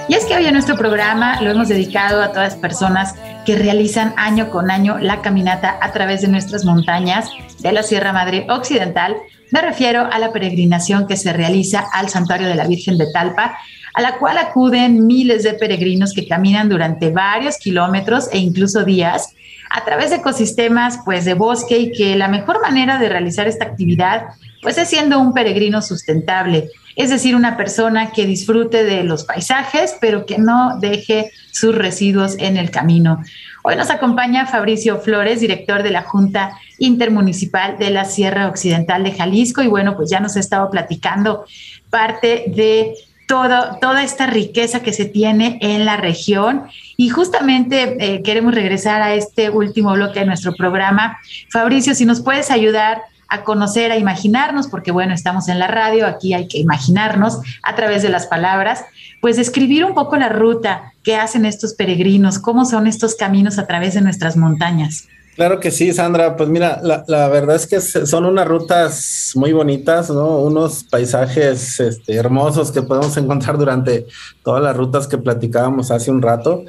[0.07, 3.13] Y es que hoy en nuestro programa lo hemos dedicado a todas las personas
[3.45, 8.11] que realizan año con año la caminata a través de nuestras montañas de la Sierra
[8.11, 9.17] Madre Occidental.
[9.51, 13.57] Me refiero a la peregrinación que se realiza al Santuario de la Virgen de Talpa,
[13.93, 19.33] a la cual acuden miles de peregrinos que caminan durante varios kilómetros e incluso días
[19.69, 23.65] a través de ecosistemas pues de bosque y que la mejor manera de realizar esta
[23.65, 24.27] actividad
[24.61, 29.95] pues es siendo un peregrino sustentable, es decir, una persona que disfrute de los paisajes
[30.01, 33.23] pero que no deje sus residuos en el camino.
[33.63, 39.11] Hoy nos acompaña Fabricio Flores, director de la Junta Intermunicipal de la Sierra Occidental de
[39.11, 41.45] Jalisco y bueno, pues ya nos ha estado platicando
[41.89, 42.95] parte de
[43.27, 46.63] toda esta riqueza que se tiene en la región.
[46.97, 51.19] Y justamente eh, queremos regresar a este último bloque de nuestro programa.
[51.49, 56.07] Fabricio, si nos puedes ayudar a conocer, a imaginarnos, porque bueno, estamos en la radio,
[56.07, 58.83] aquí hay que imaginarnos a través de las palabras,
[59.21, 63.67] pues escribir un poco la ruta que hacen estos peregrinos, cómo son estos caminos a
[63.67, 65.07] través de nuestras montañas.
[65.39, 66.35] Claro que sí, Sandra.
[66.35, 70.41] Pues mira, la, verdad es que son unas rutas muy bonitas, ¿no?
[70.41, 74.05] Unos paisajes este, hermosos que podemos encontrar durante
[74.43, 76.65] todas las rutas que platicábamos hace un rato.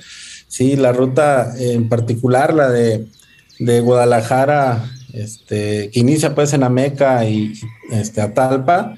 [0.47, 3.09] Sí, la ruta en particular, la de,
[3.59, 7.55] Guadalajara, este, que inicia pues en Ameca y
[7.91, 8.95] este, Atalpa,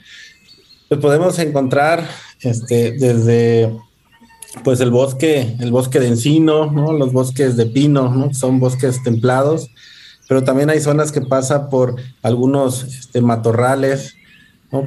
[0.90, 2.06] pues podemos encontrar
[2.42, 3.74] desde
[4.64, 6.92] pues el bosque, el bosque de encino, ¿no?
[6.92, 8.34] los bosques de pino, ¿no?
[8.34, 9.70] son bosques templados,
[10.28, 14.14] pero también hay zonas que pasa por algunos este, matorrales
[14.70, 14.84] ¿no?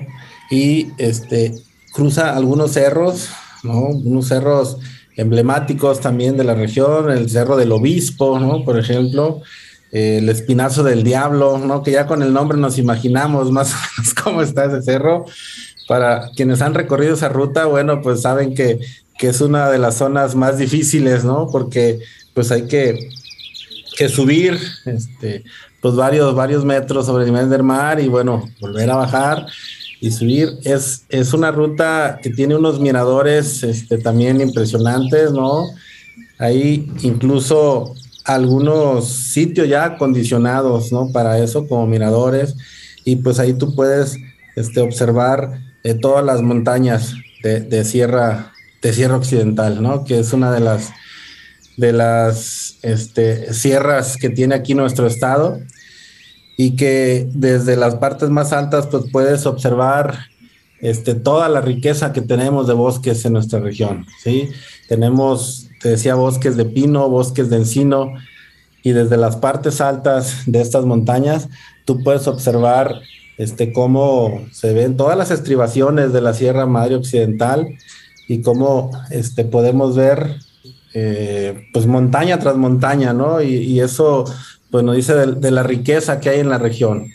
[0.49, 1.53] y este,
[1.93, 3.29] cruza algunos cerros,
[3.63, 3.87] ¿no?
[3.87, 4.77] unos cerros
[5.17, 8.63] emblemáticos también de la región, el Cerro del Obispo, ¿no?
[8.65, 9.41] por ejemplo,
[9.91, 11.81] el Espinazo del Diablo, ¿no?
[11.81, 15.25] que ya con el nombre nos imaginamos más o menos cómo está ese cerro.
[15.87, 18.79] Para quienes han recorrido esa ruta, bueno, pues saben que
[19.17, 21.47] que es una de las zonas más difíciles, ¿no?
[21.51, 21.99] Porque
[22.33, 23.09] pues hay que,
[23.97, 25.43] que subir este,
[25.81, 29.45] pues varios, varios metros sobre el nivel del mar y bueno, volver a bajar
[30.01, 30.49] y subir.
[30.63, 35.65] Es, es una ruta que tiene unos miradores este, también impresionantes, ¿no?
[36.37, 37.93] Hay incluso
[38.25, 41.11] algunos sitios ya acondicionados, ¿no?
[41.11, 42.55] Para eso, como miradores.
[43.05, 44.17] Y pues ahí tú puedes
[44.55, 47.13] este, observar eh, todas las montañas
[47.43, 48.51] de, de Sierra
[48.85, 50.03] de Sierra Occidental, ¿no?
[50.03, 50.93] Que es una de las
[51.75, 55.59] de las este, sierras que tiene aquí nuestro estado
[56.55, 60.27] y que desde las partes más altas pues puedes observar
[60.81, 64.49] este, toda la riqueza que tenemos de bosques en nuestra región, ¿sí?
[64.87, 68.13] Tenemos, te decía, bosques de pino, bosques de encino
[68.83, 71.49] y desde las partes altas de estas montañas
[71.85, 73.01] tú puedes observar
[73.39, 77.75] este, cómo se ven todas las estribaciones de la Sierra Madre Occidental
[78.27, 80.37] y cómo este, podemos ver
[80.93, 83.41] eh, pues montaña tras montaña, ¿no?
[83.41, 84.25] Y, eso
[84.71, 87.07] pues nos dice de, la riqueza que hay en la región.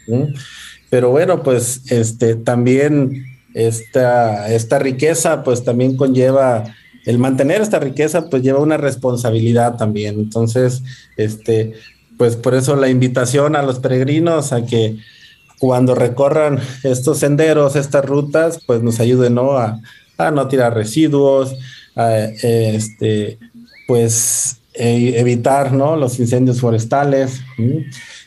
[0.91, 6.65] Pero bueno, pues este, también esta, esta riqueza pues también conlleva,
[7.07, 10.17] el mantener esta riqueza pues lleva una responsabilidad también.
[10.21, 10.83] Entonces,
[11.17, 11.73] este,
[12.19, 14.99] pues por eso la invitación a los peregrinos a que
[15.59, 19.53] cuando recorran estos senderos, estas rutas, pues nos ayuden, ¿no?
[19.53, 19.81] A,
[20.27, 21.55] a no tirar residuos,
[21.97, 23.39] a, este,
[23.87, 25.97] pues e, evitar ¿no?
[25.97, 27.41] los incendios forestales.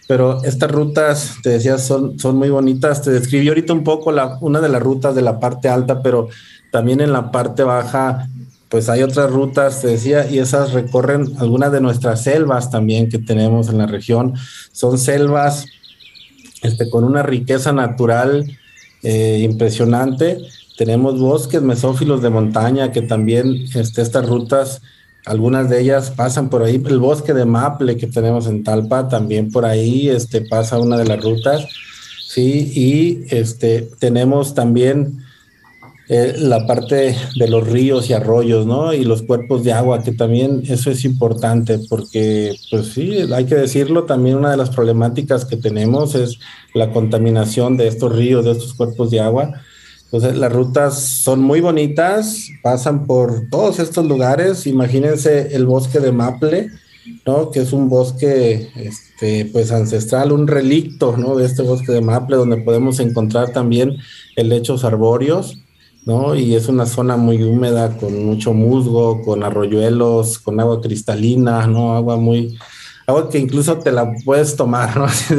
[0.07, 3.01] pero estas rutas, te decía, son, son muy bonitas.
[3.01, 6.29] Te describí ahorita un poco la, una de las rutas de la parte alta, pero
[6.71, 8.27] también en la parte baja,
[8.67, 13.19] pues hay otras rutas, te decía, y esas recorren algunas de nuestras selvas también que
[13.19, 14.33] tenemos en la región.
[14.71, 15.65] Son selvas
[16.63, 18.57] este, con una riqueza natural
[19.03, 20.39] eh, impresionante.
[20.77, 24.81] Tenemos bosques mesófilos de montaña que también este, estas rutas
[25.25, 29.51] algunas de ellas pasan por ahí, el bosque de Maple que tenemos en Talpa, también
[29.51, 31.65] por ahí este, pasa una de las rutas,
[32.27, 32.71] ¿sí?
[32.75, 35.23] Y este, tenemos también
[36.09, 38.93] eh, la parte de los ríos y arroyos, ¿no?
[38.93, 43.55] Y los cuerpos de agua, que también eso es importante, porque, pues sí, hay que
[43.55, 46.37] decirlo, también una de las problemáticas que tenemos es
[46.73, 49.61] la contaminación de estos ríos, de estos cuerpos de agua
[50.13, 54.67] entonces, las rutas son muy bonitas, pasan por todos estos lugares.
[54.67, 56.69] Imagínense el bosque de Maple,
[57.25, 57.49] ¿no?
[57.49, 61.35] Que es un bosque, este, pues ancestral, un relicto, ¿no?
[61.35, 63.97] De este bosque de Maple, donde podemos encontrar también
[64.35, 65.57] helechos arbóreos,
[66.05, 66.35] ¿no?
[66.35, 71.95] Y es una zona muy húmeda, con mucho musgo, con arroyuelos, con agua cristalina, ¿no?
[71.95, 72.55] Agua muy,
[73.07, 75.07] agua que incluso te la puedes tomar, ¿no?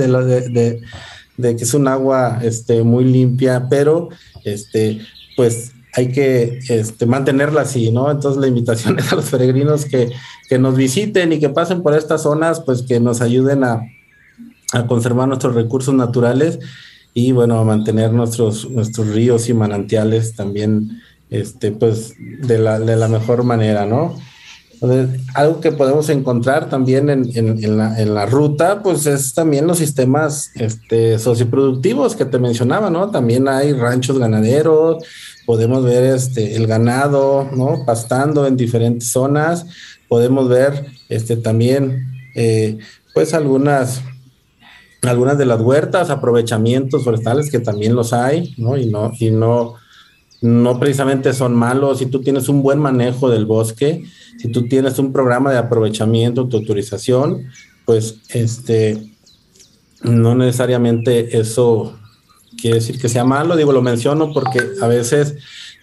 [1.37, 4.09] de, que es un agua, este, muy limpia, pero
[4.45, 5.01] este,
[5.37, 8.11] pues hay que este, mantenerla así, ¿no?
[8.11, 10.11] Entonces la invitación es a los peregrinos que,
[10.49, 13.83] que, nos visiten y que pasen por estas zonas, pues que nos ayuden a,
[14.73, 16.59] a, conservar nuestros recursos naturales
[17.15, 22.97] y bueno, a mantener nuestros, nuestros ríos y manantiales también, este, pues de la, de
[22.97, 24.17] la mejor manera, ¿no?
[25.35, 29.79] Algo que podemos encontrar también en, en, la, en, la, ruta, pues es también los
[29.79, 33.11] sistemas este, socioproductivos que te mencionaba, ¿no?
[33.11, 35.05] También hay ranchos ganaderos,
[35.47, 37.85] podemos ver este, el ganado, ¿no?
[37.87, 39.67] Pastando en diferentes zonas,
[40.09, 42.79] podemos ver este, también, eh,
[43.15, 44.03] pues algunas,
[45.03, 48.77] algunas de las huertas, aprovechamientos forestales que también los hay, ¿no?
[48.77, 49.75] Y no, y no,
[50.45, 54.05] no precisamente son malos, si tú tienes un buen manejo del bosque,
[54.39, 57.47] si tú tienes un programa de aprovechamiento, tu autorización,
[57.87, 59.11] pues este,
[60.03, 61.99] no necesariamente eso
[62.61, 65.37] quiere decir que sea malo, digo, lo menciono porque a veces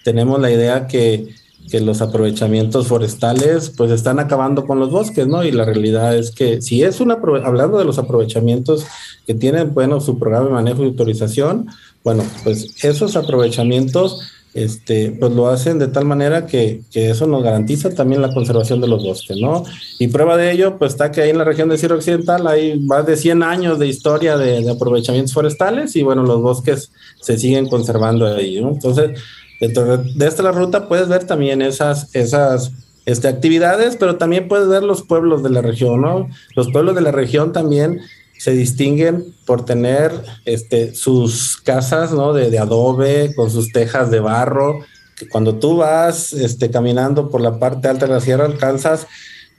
[0.03, 1.33] tenemos la idea que,
[1.71, 5.43] que los aprovechamientos forestales pues están acabando con los bosques, ¿no?
[5.43, 8.85] Y la realidad es que si es una, hablando de los aprovechamientos
[9.25, 11.67] que tienen, bueno, su programa de manejo y autorización,
[12.03, 14.21] bueno, pues esos aprovechamientos
[14.53, 18.81] este, pues lo hacen de tal manera que, que, eso nos garantiza también la conservación
[18.81, 19.63] de los bosques, ¿no?
[19.97, 22.77] Y prueba de ello, pues está que ahí en la región de Sierra Occidental hay
[22.79, 26.91] más de 100 años de historia de, aprovechamientos forestales y bueno, los bosques
[27.21, 28.69] se siguen conservando ahí, ¿no?
[28.69, 29.19] Entonces,
[29.59, 32.71] de esta ruta puedes ver también esas, esas
[33.05, 36.29] este, actividades, pero también puedes ver los pueblos de la región, ¿no?
[36.55, 38.01] Los pueblos de la región también
[38.41, 40.11] se distinguen por tener
[40.45, 42.33] este, sus casas ¿no?
[42.33, 44.79] de, adobe, con sus tejas de barro,
[45.15, 49.05] que cuando tú vas este, caminando por la parte alta de la sierra alcanzas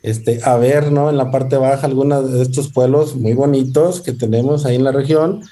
[0.03, 1.11] este, a ver ¿no?
[1.11, 4.91] en la parte baja algunos de estos pueblos muy bonitos que tenemos ahí en la
[4.91, 5.45] región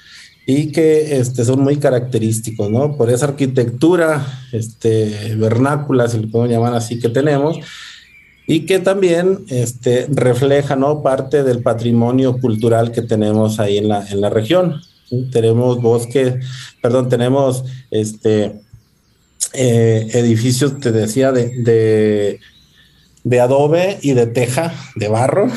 [0.45, 2.97] y que este, son muy característicos, ¿no?
[2.97, 7.59] Por esa arquitectura este, vernácula, si lo podemos llamar así, que tenemos,
[8.51, 11.01] y que también este, refleja ¿no?
[11.01, 14.81] parte del patrimonio cultural que tenemos ahí en la, en la región.
[15.31, 16.45] Tenemos bosques,
[16.81, 18.59] perdón, tenemos este,
[19.53, 22.41] eh, edificios, te decía, de,
[23.23, 25.47] de, adobe y de teja, de barro,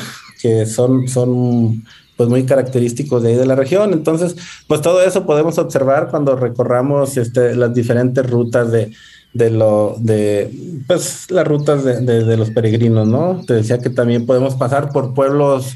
[0.41, 1.83] que son, son
[2.15, 3.91] pues muy característicos de de la región.
[3.91, 4.37] Entonces,
[4.69, 8.93] pues todo eso podemos observar cuando recorramos este, las diferentes rutas de,
[9.35, 10.49] de lo de
[10.87, 13.41] pues las rutas de, de, los peregrinos, ¿no?
[13.45, 15.75] Te decía que también podemos pasar por pueblos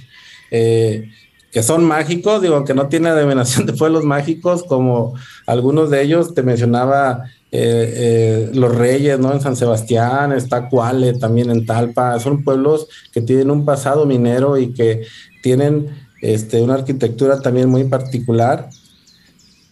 [0.50, 1.10] eh,
[1.52, 5.14] que son mágicos, digo, que no tiene denominación de pueblos mágicos, como
[5.46, 9.34] algunos de ellos te mencionaba eh, eh, Los Reyes, ¿no?
[9.34, 14.58] En San Sebastián, está Cuale también en Talpa, son pueblos que tienen un pasado minero
[14.58, 15.06] y que
[15.44, 15.90] tienen
[16.22, 18.70] este, una arquitectura también muy particular.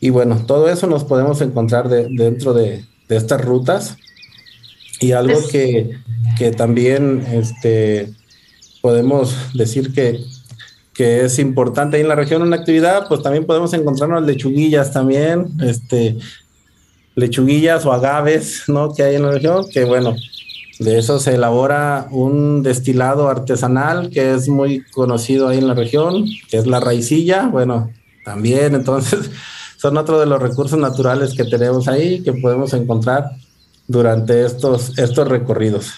[0.02, 3.98] Y bueno, todo eso nos podemos encontrar de, dentro de, de estas rutas.
[5.00, 5.98] Y algo que,
[6.38, 8.12] que también este,
[8.82, 10.20] podemos decir que,
[10.94, 15.48] que es importante ahí en la región una actividad, pues también podemos encontrarnos lechuguillas también,
[15.62, 16.18] este,
[17.16, 18.94] lechuguillas o agaves, ¿no?
[18.94, 20.16] Que hay en la región, que bueno,
[20.80, 26.26] de eso se elabora un destilado artesanal que es muy conocido ahí en la región,
[26.50, 27.92] que es la raicilla, bueno,
[28.24, 29.32] también entonces
[29.78, 33.32] son otro de los recursos naturales que tenemos ahí que podemos encontrar
[33.88, 35.94] durante estos, estos recorridos.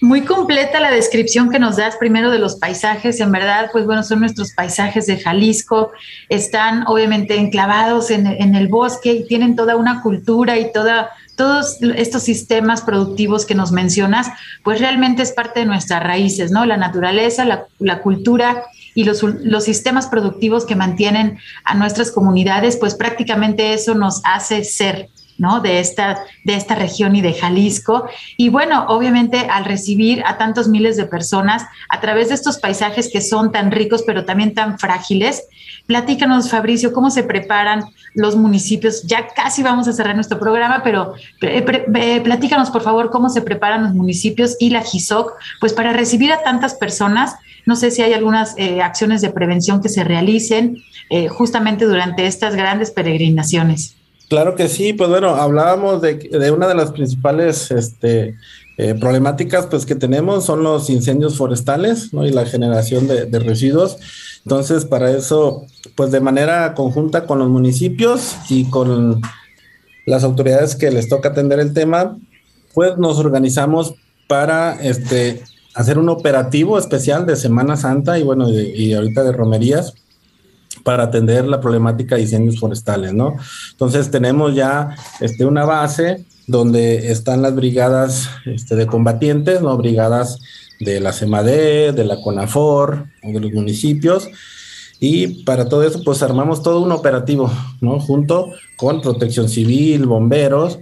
[0.00, 3.20] Muy completa la descripción que nos das primero de los paisajes.
[3.20, 5.92] En verdad, pues bueno, son nuestros paisajes de Jalisco.
[6.28, 11.78] Están obviamente enclavados en, en el bosque y tienen toda una cultura y toda todos
[11.96, 14.28] estos sistemas productivos que nos mencionas,
[14.62, 16.66] pues realmente es parte de nuestras raíces, ¿no?
[16.66, 18.64] La naturaleza, la, la cultura
[18.94, 24.64] y los, los, sistemas productivos que mantienen a nuestras comunidades, pues prácticamente eso nos hace
[24.64, 25.08] ser.
[25.38, 25.60] ¿no?
[25.60, 28.06] De esta, de esta región y de Jalisco.
[28.36, 33.10] Y bueno, obviamente al recibir a tantos miles de personas a través de estos paisajes
[33.12, 35.42] que son tan ricos, pero también tan frágiles,
[35.86, 37.82] platícanos, Fabricio, cómo se preparan
[38.14, 39.02] los municipios.
[39.02, 43.94] Ya casi vamos a cerrar nuestro programa, pero platícanos, por favor, cómo se preparan los
[43.94, 47.34] municipios y la GISOC, pues para recibir a tantas personas.
[47.66, 50.78] No sé si hay algunas eh, acciones de prevención que se realicen
[51.10, 53.96] eh, justamente durante estas grandes peregrinaciones.
[54.28, 58.34] Claro que sí, pues bueno, hablábamos de, de una de las principales este,
[58.78, 62.26] eh, problemáticas pues, que tenemos son los incendios forestales ¿no?
[62.26, 63.98] y la generación de, de, residuos.
[64.44, 69.20] Entonces, para eso, pues de manera conjunta con los municipios y con
[70.06, 72.16] las autoridades que les toca atender el tema,
[72.74, 73.94] pues nos organizamos
[74.26, 75.42] para este,
[75.74, 79.94] hacer un operativo especial de Semana Santa y bueno, y, y ahorita de romerías
[80.82, 83.36] para atender la problemática de incendios forestales, ¿no?
[83.72, 89.76] Entonces tenemos ya este, una base donde están las brigadas este, de combatientes, ¿no?
[89.76, 90.38] Brigadas
[90.80, 94.28] de la CEMADE, de la CONAFOR, de los municipios,
[94.98, 97.50] y para todo eso, pues armamos todo un operativo,
[97.80, 98.00] ¿no?
[98.00, 100.78] Junto con protección civil, bomberos,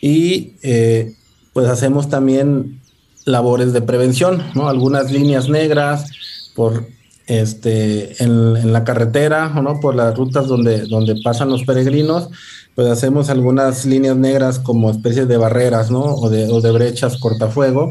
[0.00, 1.14] y eh,
[1.52, 2.81] pues hacemos también
[3.24, 4.68] labores de prevención, ¿no?
[4.68, 6.10] Algunas líneas negras
[6.54, 6.86] por
[7.26, 9.80] este, en, la carretera, ¿no?
[9.80, 12.28] Por las rutas donde, donde pasan los peregrinos,
[12.74, 16.02] pues hacemos algunas líneas negras como especies de barreras, ¿no?
[16.02, 17.90] O de, o de brechas cortafuego.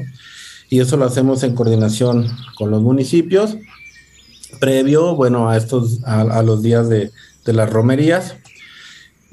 [0.70, 3.58] Y eso lo hacemos en coordinación con los municipios,
[4.60, 7.12] previo, bueno, a estos, a, a los días de,
[7.46, 8.36] de, las romerías.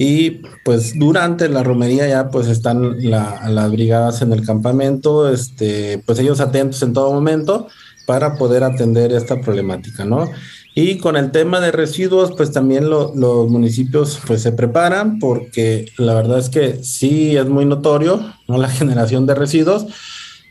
[0.01, 6.01] Y pues durante la romería ya pues están la, las brigadas en el campamento, este,
[6.07, 7.67] pues ellos atentos en todo momento
[8.07, 10.31] para poder atender esta problemática, ¿no?
[10.73, 15.91] Y con el tema de residuos, pues también lo, los municipios pues se preparan porque
[15.97, 18.57] la verdad es que sí es muy notorio, ¿no?
[18.57, 19.87] La generación de residuos.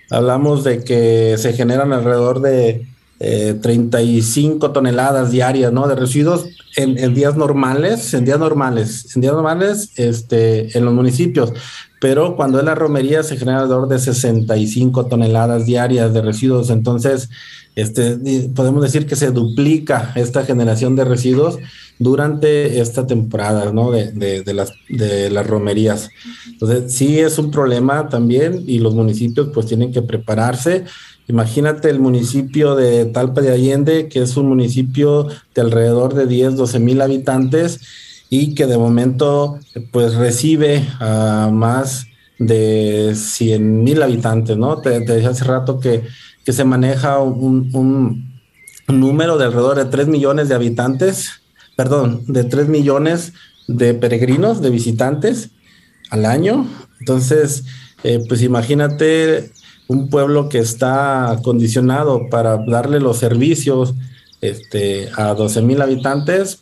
[0.10, 2.86] Hablamos de que se generan alrededor de
[3.22, 5.88] eh, 35 toneladas diarias, ¿no?
[5.88, 10.94] De residuos en, en, días normales, en días normales, en días normales, este, en los
[10.94, 11.52] municipios
[12.00, 16.70] pero cuando es la romería se genera alrededor de 65 toneladas diarias de residuos.
[16.70, 17.30] Entonces,
[17.76, 18.18] este,
[18.56, 21.58] podemos decir que se duplica esta generación de residuos
[22.00, 23.92] durante esta temporada ¿no?
[23.92, 26.10] de, de, de, las, de las romerías.
[26.52, 30.86] Entonces, sí es un problema también y los municipios pues tienen que prepararse.
[31.28, 36.56] Imagínate el municipio de Talpa de Allende, que es un municipio de alrededor de 10,
[36.56, 37.82] 12 mil habitantes
[38.30, 39.60] y que de momento
[39.92, 42.08] pues recibe a más
[42.40, 44.80] de 100 mil habitantes, ¿no?
[44.80, 46.04] Te, decía hace rato que,
[46.46, 48.26] que se maneja un,
[48.88, 51.42] número de alrededor de 3 millones de habitantes,
[51.76, 53.34] perdón, de 3 millones
[53.68, 55.50] de peregrinos, de visitantes
[56.10, 56.66] al año.
[57.02, 57.66] Entonces,
[58.04, 59.52] eh, pues imagínate
[59.88, 63.94] un pueblo que está acondicionado para darle los servicios
[64.42, 66.62] este, a 12 mil habitantes,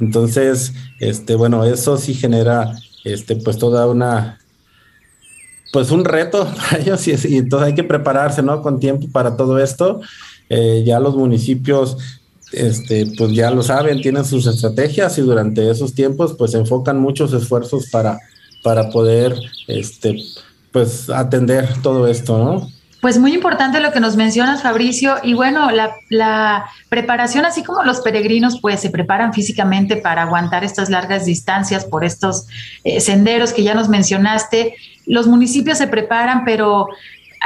[0.00, 4.40] entonces, este, bueno, eso sí genera, este, pues toda una,
[5.72, 8.62] pues un reto para ellos y, y entonces hay que prepararse, ¿no?
[8.62, 10.00] Con tiempo para todo esto.
[10.48, 11.96] Eh, ya los municipios,
[12.52, 17.32] este, pues ya lo saben, tienen sus estrategias y durante esos tiempos, pues enfocan muchos
[17.32, 18.18] esfuerzos para,
[18.62, 20.16] para poder, este,
[20.74, 22.68] pues atender todo esto, ¿no?
[23.00, 25.18] Pues muy importante lo que nos mencionas, Fabricio.
[25.22, 30.90] Y bueno, la, preparación, así como los peregrinos, pues se preparan físicamente para aguantar estas
[30.90, 32.48] largas distancias por estos
[32.82, 34.74] eh, senderos que ya nos mencionaste.
[35.06, 36.88] Los municipios se preparan, pero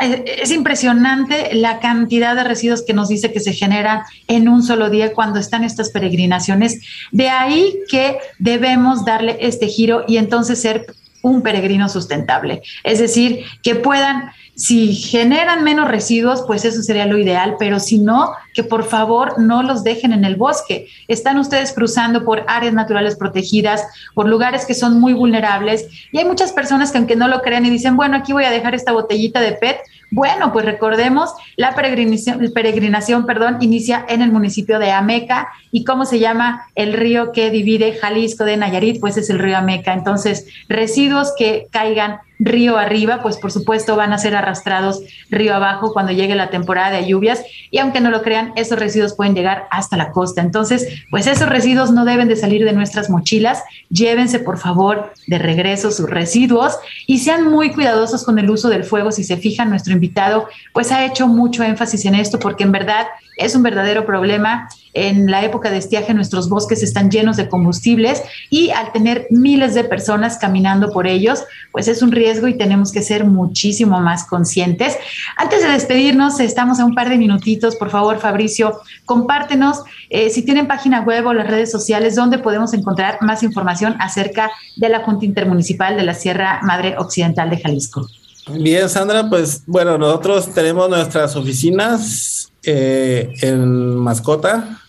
[0.01, 4.89] es impresionante la cantidad de residuos que nos dice que se generan en un solo
[4.89, 6.81] día cuando están estas peregrinaciones.
[7.12, 10.87] De ahí que debemos darle este giro y entonces ser
[11.22, 12.62] un peregrino sustentable.
[12.84, 18.00] Es decir, que puedan si generan menos residuos, pues eso sería lo ideal, pero si
[18.00, 20.88] no, que por favor no los dejen en el bosque.
[21.06, 26.24] Están ustedes cruzando por áreas naturales protegidas, por lugares que son muy vulnerables y hay
[26.24, 28.90] muchas personas que aunque no lo crean y dicen, bueno, aquí voy a dejar esta
[28.90, 29.78] botellita de PET.
[30.11, 36.06] Bueno, pues recordemos, la peregrinación, peregrinación perdón, inicia en el municipio de Ameca y cómo
[36.06, 39.92] se llama el río que divide Jalisco de Nayarit, pues es el río Ameca.
[39.92, 45.93] Entonces, residuos que caigan río arriba, pues por supuesto van a ser arrastrados río abajo
[45.93, 49.66] cuando llegue la temporada de lluvias y aunque no lo crean, esos residuos pueden llegar
[49.70, 50.41] hasta la costa.
[50.41, 53.62] Entonces, pues esos residuos no deben de salir de nuestras mochilas.
[53.91, 56.76] Llévense por favor de regreso sus residuos
[57.07, 59.12] y sean muy cuidadosos con el uso del fuego.
[59.12, 63.07] Si se fijan, nuestro invitado pues ha hecho mucho énfasis en esto porque en verdad
[63.39, 64.68] es un verdadero problema.
[64.95, 69.74] En la época de estiaje nuestros bosques están llenos de combustibles y al tener miles
[69.74, 74.24] de personas caminando por ellos, pues es un riesgo y tenemos que ser muchísimo más
[74.24, 74.97] conscientes.
[75.36, 77.76] Antes de despedirnos, estamos a un par de minutitos.
[77.76, 82.74] Por favor, Fabricio, compártenos eh, si tienen página web o las redes sociales donde podemos
[82.74, 88.07] encontrar más información acerca de la Junta Intermunicipal de la Sierra Madre Occidental de Jalisco.
[88.51, 94.82] Bien, Sandra, pues bueno, nosotros tenemos nuestras oficinas eh, en Mascota,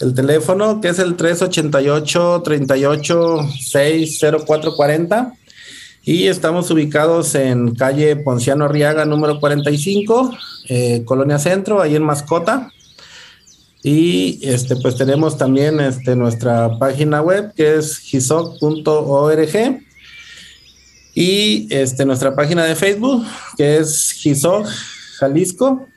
[0.00, 5.34] el teléfono que es el 388 38 60440
[6.04, 10.38] y estamos ubicados en calle Ponciano Arriaga número 45,
[10.70, 12.72] eh, Colonia Centro, ahí en Mascota.
[13.82, 19.82] Y este, pues tenemos también este, nuestra página web que es gisoc.org
[21.14, 23.26] y este, nuestra página de Facebook
[23.58, 24.66] que es gisoc
[25.18, 25.88] Jalisco,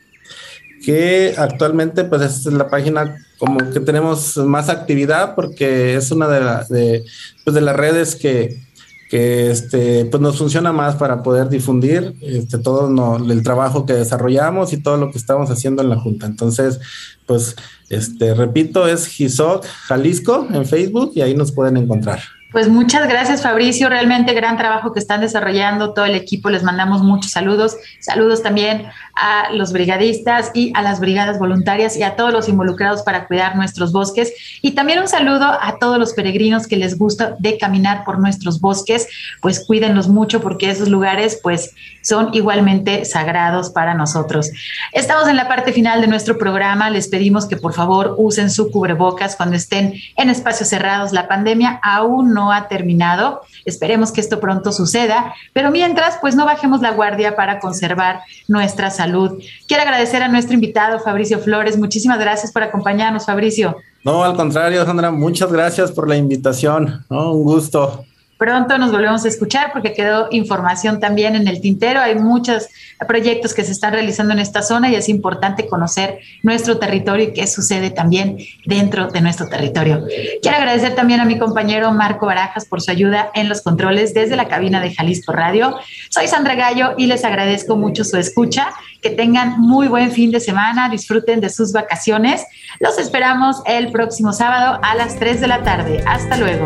[0.83, 6.39] que actualmente pues es la página como que tenemos más actividad porque es una de,
[6.41, 7.03] la, de,
[7.43, 8.61] pues, de las redes que,
[9.09, 13.93] que este, pues nos funciona más para poder difundir este, todo no, el trabajo que
[13.93, 16.27] desarrollamos y todo lo que estamos haciendo en la Junta.
[16.27, 16.79] Entonces,
[17.25, 17.55] pues,
[17.89, 22.21] este, repito, es GISOC Jalisco en Facebook y ahí nos pueden encontrar.
[22.51, 27.01] Pues muchas gracias Fabricio, realmente gran trabajo que están desarrollando todo el equipo, les mandamos
[27.01, 32.33] muchos saludos, saludos también a los brigadistas y a las brigadas voluntarias y a todos
[32.33, 34.33] los involucrados para cuidar nuestros bosques.
[34.61, 38.59] Y también un saludo a todos los peregrinos que les gusta de caminar por nuestros
[38.59, 39.07] bosques,
[39.41, 44.49] pues cuídenlos mucho porque esos lugares pues son igualmente sagrados para nosotros.
[44.91, 48.71] Estamos en la parte final de nuestro programa, les pedimos que por favor usen su
[48.71, 53.41] cubrebocas cuando estén en espacios cerrados, la pandemia aún no ha terminado.
[53.65, 58.89] Esperemos que esto pronto suceda, pero mientras, pues no bajemos la guardia para conservar nuestra
[58.89, 59.39] salud.
[59.67, 61.77] Quiero agradecer a nuestro invitado, Fabricio Flores.
[61.77, 63.77] Muchísimas gracias por acompañarnos, Fabricio.
[64.03, 67.05] No, al contrario, Sandra, muchas gracias por la invitación.
[67.09, 68.05] Un gusto.
[68.41, 71.99] Pronto nos volvemos a escuchar porque quedó información también en el tintero.
[71.99, 72.69] Hay muchos
[73.07, 77.33] proyectos que se están realizando en esta zona y es importante conocer nuestro territorio y
[77.33, 80.07] qué sucede también dentro de nuestro territorio.
[80.41, 84.35] Quiero agradecer también a mi compañero Marco Barajas por su ayuda en los controles desde
[84.35, 85.75] la cabina de Jalisco Radio.
[86.09, 88.69] Soy Sandra Gallo y les agradezco mucho su escucha.
[89.03, 92.43] Que tengan muy buen fin de semana, disfruten de sus vacaciones.
[92.79, 96.03] Los esperamos el próximo sábado a las 3 de la tarde.
[96.07, 96.65] Hasta luego.